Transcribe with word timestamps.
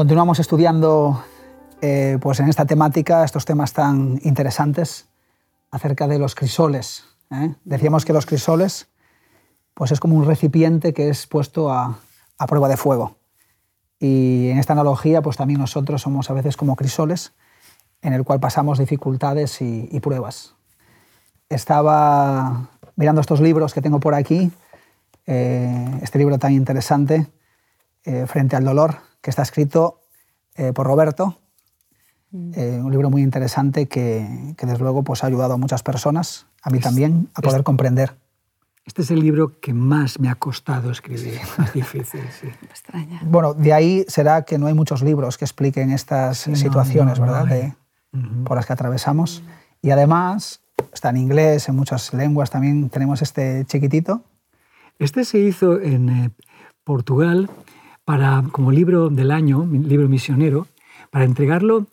Continuamos 0.00 0.38
estudiando 0.38 1.22
eh, 1.82 2.16
pues 2.22 2.40
en 2.40 2.48
esta 2.48 2.64
temática 2.64 3.22
estos 3.22 3.44
temas 3.44 3.74
tan 3.74 4.18
interesantes 4.22 5.10
acerca 5.70 6.08
de 6.08 6.18
los 6.18 6.34
crisoles. 6.34 7.04
¿eh? 7.30 7.54
Decíamos 7.66 8.06
que 8.06 8.14
los 8.14 8.24
crisoles 8.24 8.88
pues 9.74 9.92
es 9.92 10.00
como 10.00 10.16
un 10.16 10.24
recipiente 10.24 10.94
que 10.94 11.10
es 11.10 11.26
puesto 11.26 11.70
a, 11.70 12.00
prueba 12.48 12.66
de 12.68 12.78
fuego. 12.78 13.18
Y 13.98 14.48
en 14.48 14.58
esta 14.58 14.72
analogía 14.72 15.20
pues 15.20 15.36
también 15.36 15.60
nosotros 15.60 16.00
somos 16.00 16.30
a 16.30 16.32
veces 16.32 16.56
como 16.56 16.76
crisoles 16.76 17.34
en 18.00 18.14
el 18.14 18.24
cual 18.24 18.40
pasamos 18.40 18.78
dificultades 18.78 19.60
y, 19.60 20.00
pruebas. 20.00 20.54
Estaba 21.50 22.70
mirando 22.96 23.20
estos 23.20 23.42
libros 23.42 23.74
que 23.74 23.82
tengo 23.82 24.00
por 24.00 24.14
aquí, 24.14 24.50
eh, 25.26 25.98
este 26.00 26.18
libro 26.18 26.38
tan 26.38 26.54
interesante, 26.54 27.26
Frente 28.02 28.56
al 28.56 28.64
dolor, 28.64 29.09
que 29.20 29.30
está 29.30 29.42
escrito 29.42 30.00
eh, 30.56 30.72
por 30.72 30.86
Roberto, 30.86 31.38
mm. 32.30 32.84
un 32.84 32.90
libro 32.90 33.10
muy 33.10 33.22
interesante 33.22 33.86
que, 33.86 34.54
que, 34.56 34.66
desde 34.66 34.80
luego 34.80 35.02
pues, 35.02 35.24
ha 35.24 35.26
ayudado 35.26 35.54
a 35.54 35.56
muchas 35.56 35.82
personas, 35.82 36.46
a 36.62 36.70
mí 36.70 36.78
es, 36.78 36.84
también, 36.84 37.28
a 37.34 37.42
poder 37.42 37.60
es, 37.60 37.64
comprender. 37.64 38.16
Este 38.84 39.02
es 39.02 39.10
el 39.10 39.20
libro 39.20 39.60
que 39.60 39.72
más 39.72 40.18
me 40.18 40.28
ha 40.28 40.34
costado 40.34 40.90
escribir, 40.90 41.38
más 41.58 41.72
difícil, 41.72 42.22
sí. 42.40 42.48
extraña. 42.62 43.20
Bueno, 43.24 43.54
de 43.54 43.72
ahí 43.72 44.04
será 44.08 44.42
que 44.42 44.58
no 44.58 44.66
hay 44.66 44.74
muchos 44.74 45.02
libros 45.02 45.38
que 45.38 45.44
expliquen 45.44 45.90
estas 45.90 46.38
sí, 46.38 46.56
situaciones, 46.56 47.20
no, 47.20 47.26
no, 47.26 47.32
¿verdad? 47.32 47.46
De, 47.46 47.74
uh 48.12 48.18
-huh. 48.18 48.44
Por 48.44 48.56
las 48.56 48.66
que 48.66 48.72
atravesamos. 48.72 49.42
Y 49.82 49.90
además, 49.90 50.60
está 50.92 51.10
en 51.10 51.18
inglés, 51.18 51.68
en 51.68 51.76
muchas 51.76 52.12
lenguas 52.14 52.50
también 52.50 52.90
tenemos 52.90 53.22
este 53.22 53.64
chiquitito. 53.66 54.22
Este 54.98 55.24
se 55.24 55.38
hizo 55.38 55.80
en 55.80 56.08
eh, 56.08 56.30
Portugal 56.84 57.48
para, 58.10 58.42
como 58.50 58.72
libro 58.72 59.08
del 59.08 59.30
año, 59.30 59.64
libro 59.70 60.08
misionero, 60.08 60.66
para 61.12 61.24
entregarlo 61.24 61.86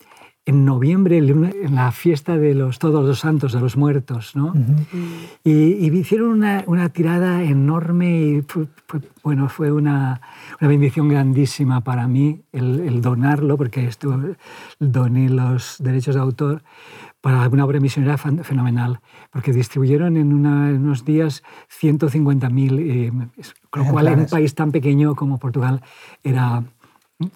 en 0.46 0.64
noviembre, 0.64 1.18
en 1.18 1.76
la 1.76 1.92
fiesta 1.92 2.36
de 2.36 2.54
los 2.54 2.80
Todos 2.80 3.06
los 3.06 3.20
Santos, 3.20 3.52
de 3.52 3.60
los 3.60 3.76
Muertos. 3.76 4.34
¿no? 4.34 4.46
Uh 4.46 4.54
-huh. 4.54 4.86
y, 5.44 5.52
y, 5.86 5.96
hicieron 5.96 6.30
una, 6.30 6.64
una, 6.66 6.88
tirada 6.88 7.44
enorme 7.44 8.20
y 8.20 8.42
fue, 8.42 8.66
fue, 8.88 9.00
bueno, 9.22 9.48
fue 9.48 9.70
una, 9.70 10.20
una, 10.60 10.68
bendición 10.68 11.08
grandísima 11.08 11.82
para 11.82 12.08
mí 12.08 12.40
el, 12.50 12.80
el 12.80 13.00
donarlo, 13.00 13.56
porque 13.56 13.86
esto, 13.86 14.20
doné 14.80 15.28
los 15.30 15.76
derechos 15.78 16.16
de 16.16 16.20
autor 16.20 16.62
para 17.20 17.48
una 17.48 17.64
obra 17.64 17.80
misionera 17.80 18.16
fenomenal, 18.16 19.00
porque 19.30 19.52
distribuyeron 19.52 20.16
en, 20.16 20.32
una, 20.32 20.70
en 20.70 20.84
unos 20.84 21.04
días 21.04 21.42
150.000, 21.80 22.78
eh, 22.80 23.12
con 23.70 23.84
lo 23.84 23.92
cual 23.92 24.08
en 24.08 24.20
un 24.20 24.26
país 24.26 24.54
tan 24.54 24.70
pequeño 24.70 25.14
como 25.14 25.38
Portugal 25.38 25.82
era 26.22 26.62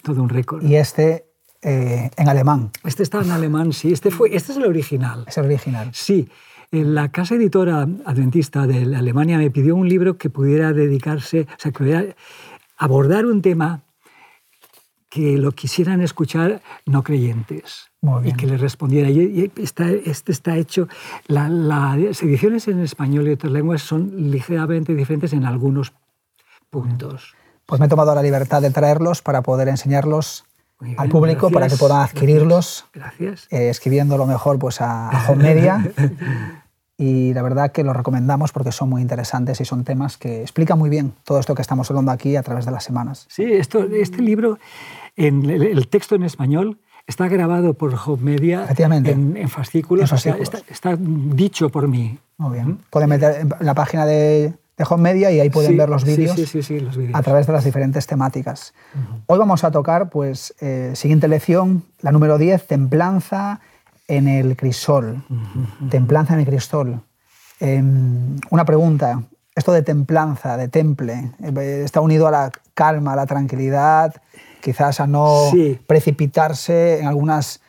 todo 0.02 0.22
un 0.22 0.28
récord. 0.28 0.64
Y 0.64 0.76
este 0.76 1.26
eh, 1.62 2.10
en 2.16 2.28
alemán. 2.28 2.70
Este 2.84 3.04
está 3.04 3.22
en 3.22 3.30
alemán, 3.30 3.72
sí. 3.72 3.92
Este, 3.92 4.10
fue, 4.10 4.34
este 4.34 4.52
es 4.52 4.58
el 4.58 4.64
original. 4.64 5.24
Es 5.28 5.38
el 5.38 5.46
original. 5.46 5.90
Sí. 5.92 6.28
La 6.72 7.10
casa 7.10 7.34
editora 7.34 7.86
adventista 8.04 8.66
de 8.66 8.96
Alemania 8.96 9.38
me 9.38 9.50
pidió 9.50 9.76
un 9.76 9.88
libro 9.88 10.16
que 10.16 10.30
pudiera 10.30 10.72
dedicarse, 10.72 11.42
o 11.42 11.58
sea, 11.58 11.70
que 11.70 11.78
pudiera 11.78 12.04
abordar 12.78 13.26
un 13.26 13.42
tema 13.42 13.82
que 15.12 15.36
lo 15.36 15.52
quisieran 15.52 16.00
escuchar 16.00 16.62
no 16.86 17.02
creyentes 17.02 17.90
y 18.24 18.32
que 18.32 18.46
les 18.46 18.58
respondiera. 18.58 19.10
Y 19.10 19.52
está, 19.56 19.90
este 19.90 20.32
está 20.32 20.56
hecho, 20.56 20.88
la, 21.26 21.50
las 21.50 22.22
ediciones 22.22 22.66
en 22.66 22.80
español 22.80 23.28
y 23.28 23.32
otras 23.32 23.52
lenguas 23.52 23.82
son 23.82 24.30
ligeramente 24.30 24.94
diferentes 24.94 25.34
en 25.34 25.44
algunos 25.44 25.92
puntos. 26.70 27.34
Pues 27.66 27.78
me 27.78 27.86
he 27.86 27.88
tomado 27.90 28.14
la 28.14 28.22
libertad 28.22 28.62
de 28.62 28.70
traerlos 28.70 29.20
para 29.20 29.42
poder 29.42 29.68
enseñarlos 29.68 30.46
bien, 30.80 30.94
al 30.98 31.10
público, 31.10 31.50
gracias, 31.50 31.52
para 31.52 31.68
que 31.68 31.76
puedan 31.76 32.00
adquirirlos, 32.00 32.86
gracias. 32.94 33.48
Eh, 33.50 33.68
escribiéndolo 33.68 34.24
mejor 34.24 34.58
pues, 34.58 34.80
a, 34.80 35.10
a 35.10 35.28
Home 35.30 35.42
Media. 35.42 35.92
y 37.02 37.34
la 37.34 37.42
verdad 37.42 37.72
que 37.72 37.82
los 37.82 37.96
recomendamos 37.96 38.52
porque 38.52 38.70
son 38.70 38.88
muy 38.88 39.02
interesantes 39.02 39.60
y 39.60 39.64
son 39.64 39.82
temas 39.82 40.16
que 40.16 40.42
explican 40.42 40.78
muy 40.78 40.88
bien 40.88 41.12
todo 41.24 41.40
esto 41.40 41.56
que 41.56 41.62
estamos 41.62 41.90
hablando 41.90 42.12
aquí 42.12 42.36
a 42.36 42.44
través 42.44 42.64
de 42.64 42.70
las 42.70 42.84
semanas. 42.84 43.26
Sí, 43.28 43.42
esto, 43.42 43.82
este 43.92 44.22
libro, 44.22 44.60
en 45.16 45.50
el, 45.50 45.64
el 45.64 45.88
texto 45.88 46.14
en 46.14 46.22
español, 46.22 46.78
está 47.08 47.26
grabado 47.26 47.74
por 47.74 47.92
Home 48.06 48.22
Media 48.22 48.68
en, 48.78 49.36
en, 49.36 49.48
fascículos, 49.48 50.04
en 50.04 50.08
fascículos. 50.08 50.12
O 50.12 50.16
sea, 50.18 50.36
está, 50.36 50.58
está, 50.68 50.96
dicho 50.96 51.70
por 51.70 51.88
mí. 51.88 52.20
Muy 52.38 52.54
bien. 52.54 52.78
Pueden 52.88 53.08
meter 53.08 53.40
en 53.40 53.66
la 53.66 53.74
página 53.74 54.06
de, 54.06 54.54
de 54.76 54.84
Home 54.88 55.02
Media 55.02 55.32
y 55.32 55.40
ahí 55.40 55.50
pueden 55.50 55.72
sí, 55.72 55.76
ver 55.76 55.88
los 55.88 56.04
vídeos 56.04 56.36
sí, 56.36 56.62
sí, 56.62 56.78
los 56.78 56.96
a 57.12 57.22
través 57.22 57.48
de 57.48 57.52
las 57.52 57.64
diferentes 57.64 58.06
temáticas. 58.06 58.74
Uh 58.94 58.98
-huh. 58.98 59.22
Hoy 59.26 59.38
vamos 59.40 59.64
a 59.64 59.72
tocar, 59.72 60.08
pues, 60.08 60.54
eh, 60.60 60.92
siguiente 60.94 61.26
lección, 61.26 61.82
la 62.00 62.12
número 62.12 62.38
10, 62.38 62.64
templanza 62.68 63.60
en 64.16 64.28
el 64.28 64.56
crisol. 64.56 65.22
Uh 65.28 65.34
-huh. 65.34 65.90
Templanza 65.90 66.34
en 66.34 66.40
el 66.40 66.46
crisol. 66.46 67.00
Eh, 67.60 67.82
una 68.50 68.64
pregunta, 68.64 69.22
esto 69.54 69.72
de 69.72 69.82
templanza, 69.82 70.56
de 70.56 70.68
temple, 70.68 71.32
eh, 71.42 71.82
está 71.84 72.00
unido 72.00 72.26
a 72.26 72.30
la 72.30 72.52
calma, 72.74 73.12
a 73.12 73.16
la 73.16 73.26
tranquilidad, 73.26 74.14
quizás 74.60 75.00
a 75.00 75.06
no 75.06 75.50
sí. 75.50 75.78
precipitarse 75.86 77.00
en 77.00 77.06
algunas 77.06 77.60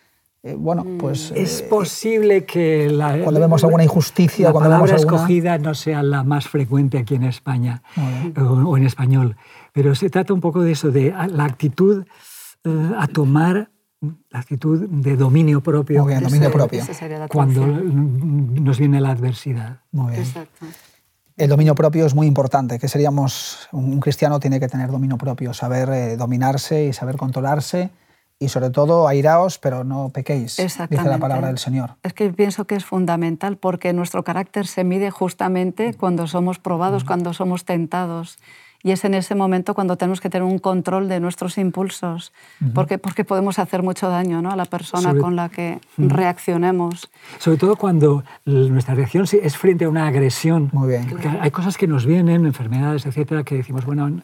eh, 0.45 0.55
bueno, 0.57 0.85
pues... 0.99 1.31
Es 1.35 1.61
eh, 1.61 1.67
posible 1.69 2.43
que 2.43 2.89
la, 2.89 3.17
cuando 3.19 3.39
vemos 3.39 3.63
alguna 3.63 3.85
injusticia... 3.85 4.47
La 4.47 4.51
cuando 4.51 4.69
palabra 4.71 4.87
vemos 4.87 5.01
alguna... 5.01 5.17
escogida 5.17 5.57
no 5.57 5.73
sea 5.73 6.03
la 6.03 6.23
más 6.23 6.49
frecuente 6.49 6.97
aquí 6.97 7.15
en 7.15 7.23
España 7.23 7.81
o, 8.35 8.41
o, 8.41 8.75
en 8.75 8.85
español, 8.85 9.37
pero 9.71 9.95
se 9.95 10.09
trata 10.09 10.33
un 10.33 10.41
poco 10.41 10.61
de 10.61 10.73
eso, 10.73 10.91
de 10.91 11.13
la 11.29 11.45
actitud 11.45 12.03
a 12.97 13.07
tomar 13.07 13.69
la 14.29 14.39
actitud 14.39 14.87
de 14.87 15.15
dominio 15.15 15.61
propio. 15.61 16.03
Muy 16.03 16.13
bien, 16.13 16.23
dominio 16.23 16.51
propio. 16.51 16.83
Cuando 17.29 17.65
nos 17.65 18.77
viene 18.77 18.99
la 19.01 19.11
adversidad. 19.11 19.79
Muy 19.91 20.11
bien. 20.11 20.23
Exacto. 20.23 20.65
El 21.35 21.49
dominio 21.49 21.73
propio 21.73 22.05
es 22.05 22.13
muy 22.13 22.27
importante, 22.27 22.77
que 22.77 22.87
seríamos, 22.87 23.67
un 23.71 23.99
cristiano 23.99 24.39
tiene 24.39 24.59
que 24.59 24.67
tener 24.67 24.91
dominio 24.91 25.17
propio, 25.17 25.53
saber 25.53 25.89
eh, 25.89 26.15
dominarse 26.15 26.85
y 26.85 26.93
saber 26.93 27.17
controlarse 27.17 27.89
y 28.37 28.49
sobre 28.49 28.69
todo 28.69 29.07
airaos, 29.07 29.57
pero 29.57 29.83
no 29.83 30.09
pequéis, 30.09 30.57
dice 30.57 30.87
la 30.89 31.17
palabra 31.17 31.47
del 31.47 31.57
Señor. 31.57 31.95
Es 32.03 32.13
que 32.13 32.29
pienso 32.31 32.65
que 32.65 32.75
es 32.75 32.85
fundamental 32.85 33.57
porque 33.57 33.93
nuestro 33.93 34.23
carácter 34.23 34.67
se 34.67 34.83
mide 34.83 35.09
justamente 35.09 35.93
cuando 35.93 36.27
somos 36.27 36.59
probados, 36.59 37.03
cuando 37.03 37.33
somos 37.33 37.65
tentados. 37.65 38.37
Y 38.83 38.91
es 38.91 39.05
en 39.05 39.13
ese 39.13 39.33
momento 39.33 39.73
cuando 39.73 39.95
tenemos 39.95 40.19
que 40.19 40.29
tener 40.29 40.43
un 40.43 40.59
control 40.59 41.07
de 41.07 41.21
nuestros 41.21 41.57
impulsos, 41.57 42.33
uh 42.59 42.65
-huh. 42.65 42.73
porque, 42.73 42.97
porque 42.97 43.23
podemos 43.23 43.57
hacer 43.57 43.81
mucho 43.81 44.09
daño 44.09 44.41
¿no? 44.41 44.51
a 44.51 44.57
la 44.57 44.65
persona 44.65 45.09
Sobre... 45.09 45.21
con 45.21 45.35
la 45.37 45.47
que 45.47 45.79
uh 45.97 46.01
-huh. 46.01 46.09
reaccionemos. 46.09 47.09
Sobre 47.39 47.57
todo 47.57 47.77
cuando 47.77 48.25
nuestra 48.45 48.93
reacción 48.93 49.25
es 49.41 49.57
frente 49.57 49.85
a 49.85 49.89
una 49.89 50.07
agresión. 50.07 50.69
Muy 50.73 50.89
bien. 50.89 51.05
Hay 51.39 51.51
cosas 51.51 51.77
que 51.77 51.87
nos 51.87 52.05
vienen, 52.05 52.45
enfermedades, 52.45 53.05
etcétera, 53.05 53.43
que 53.43 53.55
decimos, 53.55 53.85
bueno, 53.85 54.21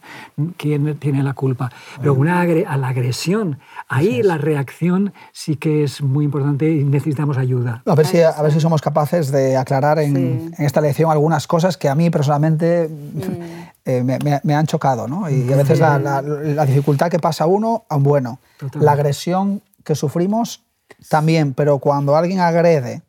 ¿quién 0.57 0.97
tiene 0.97 1.23
la 1.23 1.33
culpa? 1.33 1.71
Pero 2.01 2.13
una 2.13 2.41
a 2.41 2.77
la 2.77 2.87
agresión, 2.89 3.59
ahí 3.87 4.19
es. 4.19 4.25
la 4.25 4.37
reacción 4.37 5.13
sí 5.31 5.55
que 5.55 5.83
es 5.83 6.01
muy 6.01 6.25
importante 6.25 6.69
y 6.69 6.83
necesitamos 6.83 7.37
ayuda. 7.37 7.81
A 7.85 7.95
ver 7.95 8.05
si, 8.05 8.19
a 8.19 8.41
ver 8.41 8.51
si 8.51 8.59
somos 8.59 8.81
capaces 8.81 9.31
de 9.31 9.55
aclarar 9.55 9.99
en, 9.99 10.15
sí. 10.15 10.51
en 10.57 10.65
esta 10.65 10.81
lección 10.81 11.09
algunas 11.11 11.47
cosas 11.47 11.77
que 11.77 11.87
a 11.87 11.95
mí 11.95 12.09
personalmente... 12.09 12.89
Mm 12.89 13.78
eh, 13.89 14.03
me, 14.03 14.19
me, 14.19 14.39
me, 14.43 14.55
han 14.55 14.67
chocado, 14.67 15.07
¿no? 15.07 15.29
Y 15.29 15.51
a 15.51 15.55
veces 15.55 15.79
la, 15.79 15.97
la, 15.97 16.21
la, 16.21 16.65
dificultad 16.65 17.09
que 17.09 17.19
pasa 17.19 17.45
uno 17.45 17.85
a 17.89 17.95
un 17.95 18.03
bueno, 18.03 18.39
Totalmente. 18.57 18.85
la 18.85 18.91
agresión 18.91 19.61
que 19.83 19.95
sufrimos 19.95 20.63
también, 21.09 21.53
pero 21.53 21.79
cuando 21.79 22.15
alguien 22.15 22.39
agrede 22.39 23.01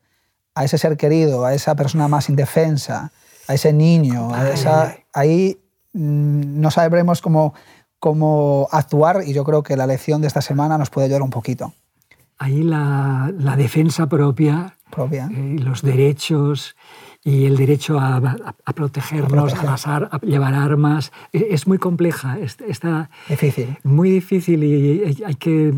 a 0.54 0.64
ese 0.64 0.78
ser 0.78 0.96
querido, 0.96 1.44
a 1.44 1.54
esa 1.54 1.74
persona 1.74 2.08
más 2.08 2.28
indefensa, 2.28 3.12
a 3.48 3.54
ese 3.54 3.72
niño, 3.72 4.34
a 4.34 4.50
esa, 4.50 4.96
ahí 5.12 5.58
mmm, 5.92 6.60
no 6.60 6.70
sabremos 6.70 7.20
cómo, 7.20 7.54
cómo 7.98 8.68
actuar 8.70 9.22
y 9.26 9.32
yo 9.32 9.44
creo 9.44 9.62
que 9.62 9.76
la 9.76 9.86
lección 9.86 10.20
de 10.20 10.28
esta 10.28 10.40
semana 10.40 10.78
nos 10.78 10.90
puede 10.90 11.06
ayudar 11.06 11.22
un 11.22 11.30
poquito. 11.30 11.74
Ahí 12.38 12.62
la, 12.62 13.30
la 13.38 13.56
defensa 13.56 14.06
propia, 14.06 14.76
propia. 14.90 15.28
Eh, 15.30 15.56
los 15.58 15.82
derechos 15.82 16.74
y 17.22 17.44
el 17.44 17.56
derecho 17.56 17.98
a, 17.98 18.16
a, 18.16 18.54
a 18.64 18.72
protegernos, 18.72 19.54
a, 19.54 19.62
pasar, 19.62 20.08
a, 20.10 20.18
llevar 20.20 20.54
armas, 20.54 21.12
e, 21.32 21.48
es 21.50 21.66
muy 21.66 21.78
compleja, 21.78 22.38
está 22.38 23.10
difícil. 23.28 23.76
muy 23.84 24.10
difícil 24.10 24.64
y 24.64 25.22
hay 25.24 25.34
que 25.34 25.72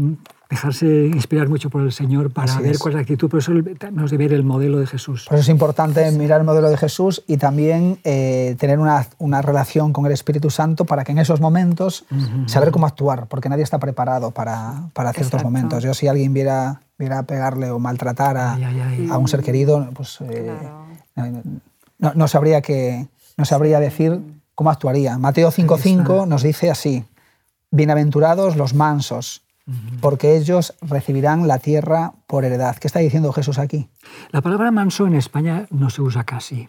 dejarse 0.53 0.87
inspirar 1.07 1.49
mucho 1.49 1.71
por 1.71 1.81
el 1.81 1.93
Señor 1.93 2.31
para 2.31 2.53
Así 2.53 2.63
ver 2.63 2.73
es. 2.73 2.79
cuál 2.79 2.93
es 2.93 2.97
la 2.97 3.01
actitud, 3.01 3.31
por 3.31 3.39
eso 3.39 3.53
tenemos 3.79 4.11
de 4.11 4.19
ver 4.19 4.35
el 4.35 4.45
modelo 4.45 4.79
de 4.79 4.87
Jesús. 4.87 5.25
Por 5.27 5.39
eso 5.39 5.43
es 5.43 5.49
importante 5.49 6.11
mirar 6.13 6.41
el 6.41 6.47
modelo 6.47 6.69
de 6.69 6.77
Jesús 6.77 7.23
y 7.27 7.39
también 7.39 7.99
eh, 8.05 8.55
tener 8.59 8.79
una, 8.79 9.07
una, 9.17 9.41
relación 9.41 9.95
con 9.95 10.05
el 10.05 10.13
Espíritu 10.13 10.51
Santo 10.51 10.85
para 10.85 11.05
que 11.05 11.13
en 11.13 11.19
esos 11.19 11.41
momentos 11.41 12.05
uh 12.11 12.15
-huh. 12.15 12.49
saber 12.49 12.71
cómo 12.71 12.87
actuar, 12.87 13.29
porque 13.29 13.49
nadie 13.49 13.63
está 13.63 13.79
preparado 13.79 14.31
para, 14.31 14.91
para 14.93 15.15
ciertos 15.15 15.41
Exacto. 15.41 15.45
momentos. 15.51 15.83
Yo 15.83 15.95
si 15.95 16.07
alguien 16.07 16.35
viera, 16.35 16.83
viera 16.99 17.23
pegarle 17.23 17.71
o 17.71 17.79
maltratar 17.79 18.37
a, 18.37 18.53
ay, 18.53 18.65
ay, 18.65 18.81
ay. 18.81 19.09
a 19.11 19.17
un 19.17 19.29
ser 19.29 19.43
querido, 19.43 19.89
pues 19.95 20.19
eh, 20.21 20.53
claro. 21.15 21.43
no, 21.99 22.13
no, 22.15 22.29
sabría 22.29 22.61
que, 22.61 23.09
no 23.39 23.47
sabría 23.47 23.81
decir 23.81 24.21
cómo 24.55 24.71
actuaría. 24.71 25.17
Mateo 25.17 25.51
5.5 25.51 26.29
nos 26.29 26.43
dice 26.43 26.71
así, 26.71 27.07
bienaventurados 27.71 28.57
los 28.57 28.75
mansos, 28.75 29.43
porque 30.01 30.37
ellos 30.37 30.75
recibirán 30.83 31.47
la 31.47 31.59
tierra 31.59 32.15
por 32.27 32.45
heredad. 32.45 32.77
¿Qué 32.77 32.89
está 32.89 32.99
diciendo 32.99 33.33
Jesús 33.33 33.59
aquí? 33.59 33.89
La 34.31 34.41
palabra 34.41 34.71
manso 34.71 35.07
en 35.07 35.15
España 35.15 35.67
no 35.71 35.91
se 35.91 36.03
usa 36.03 36.25
casi. 36.25 36.69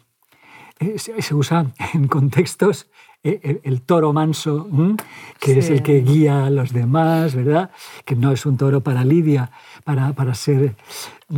Eh, 0.79 0.97
se 0.97 1.35
usa 1.35 1.71
en 1.93 2.07
contextos 2.07 2.87
eh, 3.25 3.61
el, 3.63 3.81
toro 3.83 4.11
manso, 4.11 4.67
que 5.39 5.57
es 5.57 5.69
el 5.69 5.81
que 5.81 6.01
guía 6.01 6.45
a 6.45 6.49
los 6.49 6.73
demás, 6.73 7.35
¿verdad? 7.35 7.71
Que 8.03 8.17
no 8.17 8.33
es 8.33 8.45
un 8.45 8.57
toro 8.57 8.81
para 8.81 9.05
lidia, 9.05 9.49
para, 9.85 10.11
para, 10.11 10.35
ser, 10.35 10.75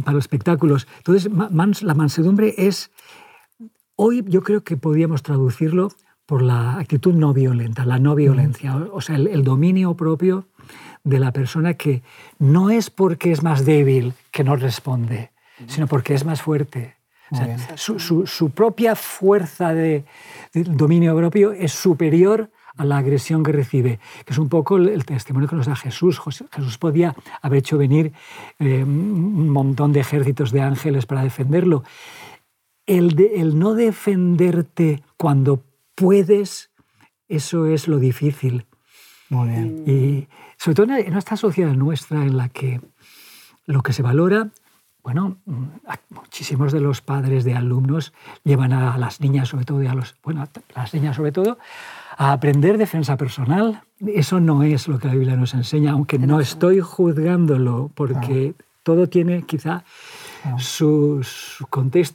para 0.03 0.13
los 0.13 0.23
espectáculos. 0.23 0.87
Entonces, 0.97 1.31
la 1.31 1.93
mansedumbre 1.93 2.55
es, 2.57 2.89
hoy 3.95 4.25
yo 4.27 4.41
creo 4.41 4.63
que 4.63 4.77
podríamos 4.77 5.21
traducirlo 5.21 5.89
por 6.25 6.41
la 6.41 6.79
actitud 6.79 7.13
no 7.13 7.33
violenta, 7.33 7.85
la 7.85 7.99
no 7.99 8.15
violencia, 8.15 8.75
o 8.91 8.99
sea, 8.99 9.17
el, 9.17 9.43
dominio 9.43 9.93
propio 9.93 10.47
de 11.05 11.19
la 11.19 11.31
persona 11.31 11.75
que 11.75 12.01
no 12.39 12.69
es 12.69 12.89
porque 12.89 13.31
es 13.31 13.43
más 13.43 13.63
débil 13.63 14.13
que 14.31 14.43
no 14.43 14.57
responde, 14.57 15.31
sino 15.67 15.87
porque 15.87 16.15
es 16.15 16.25
más 16.25 16.41
fuerte. 16.41 16.95
su, 17.75 18.49
propia 18.53 18.95
fuerza 18.95 19.73
de, 19.73 20.03
dominio 20.53 21.15
propio 21.15 21.53
es 21.53 21.71
superior 21.71 22.49
a 22.77 22.83
la 22.83 22.97
agresión 22.97 23.43
que 23.43 23.53
recibe, 23.53 23.99
que 24.25 24.33
es 24.33 24.39
un 24.39 24.49
poco 24.49 24.77
el 24.77 25.05
testimonio 25.05 25.47
que 25.47 25.55
nos 25.55 25.67
da 25.67 25.75
Jesús. 25.75 26.19
Jesús 26.51 26.77
podía 26.77 27.15
haber 27.41 27.59
hecho 27.59 27.77
venir 27.77 28.11
eh, 28.59 28.83
un 28.83 29.49
montón 29.49 29.93
de 29.93 30.01
ejércitos 30.01 30.51
de 30.51 30.61
ángeles 30.61 31.05
para 31.05 31.23
defenderlo. 31.23 31.83
El, 32.85 33.19
el 33.35 33.57
no 33.57 33.75
defenderte 33.75 35.03
cuando 35.17 35.63
puedes, 35.93 36.71
eso 37.29 37.67
es 37.67 37.87
lo 37.87 37.99
difícil. 37.99 38.65
Muy 39.29 39.49
bien. 39.49 39.83
Y 39.87 40.27
sobre 40.57 40.75
todo 40.75 40.95
en 40.95 41.15
esta 41.15 41.37
sociedad 41.37 41.73
nuestra 41.73 42.21
en 42.23 42.37
la 42.37 42.49
que 42.49 42.81
lo 43.65 43.81
que 43.81 43.93
se 43.93 44.01
valora, 44.01 44.49
bueno, 45.03 45.37
muchísimos 46.09 46.71
de 46.71 46.81
los 46.81 47.01
padres 47.01 47.43
de 47.43 47.53
alumnos 47.53 48.11
llevan 48.43 48.73
a 48.73 48.97
las 48.97 49.21
niñas 49.21 49.49
sobre 49.49 49.65
todo, 49.65 49.83
y 49.83 49.87
a 49.87 49.93
los, 49.93 50.15
bueno, 50.23 50.41
a 50.41 50.49
las 50.73 50.93
niñas 50.93 51.15
sobre 51.15 51.31
todo, 51.31 51.59
a 52.17 52.31
aprender 52.31 52.77
defensa 52.77 53.15
personal. 53.15 53.81
Eso 53.99 54.39
no 54.39 54.63
es 54.63 54.87
lo 54.87 54.97
que 54.97 55.07
la 55.07 55.13
Biblia 55.13 55.35
nos 55.35 55.53
enseña, 55.53 55.91
aunque 55.91 56.17
no 56.17 56.39
estoy 56.39 56.79
juzgándolo, 56.79 57.91
porque 57.93 58.55
todo 58.81 59.07
tiene 59.07 59.43
quizá 59.43 59.83
su, 60.57 61.23
su, 61.23 61.65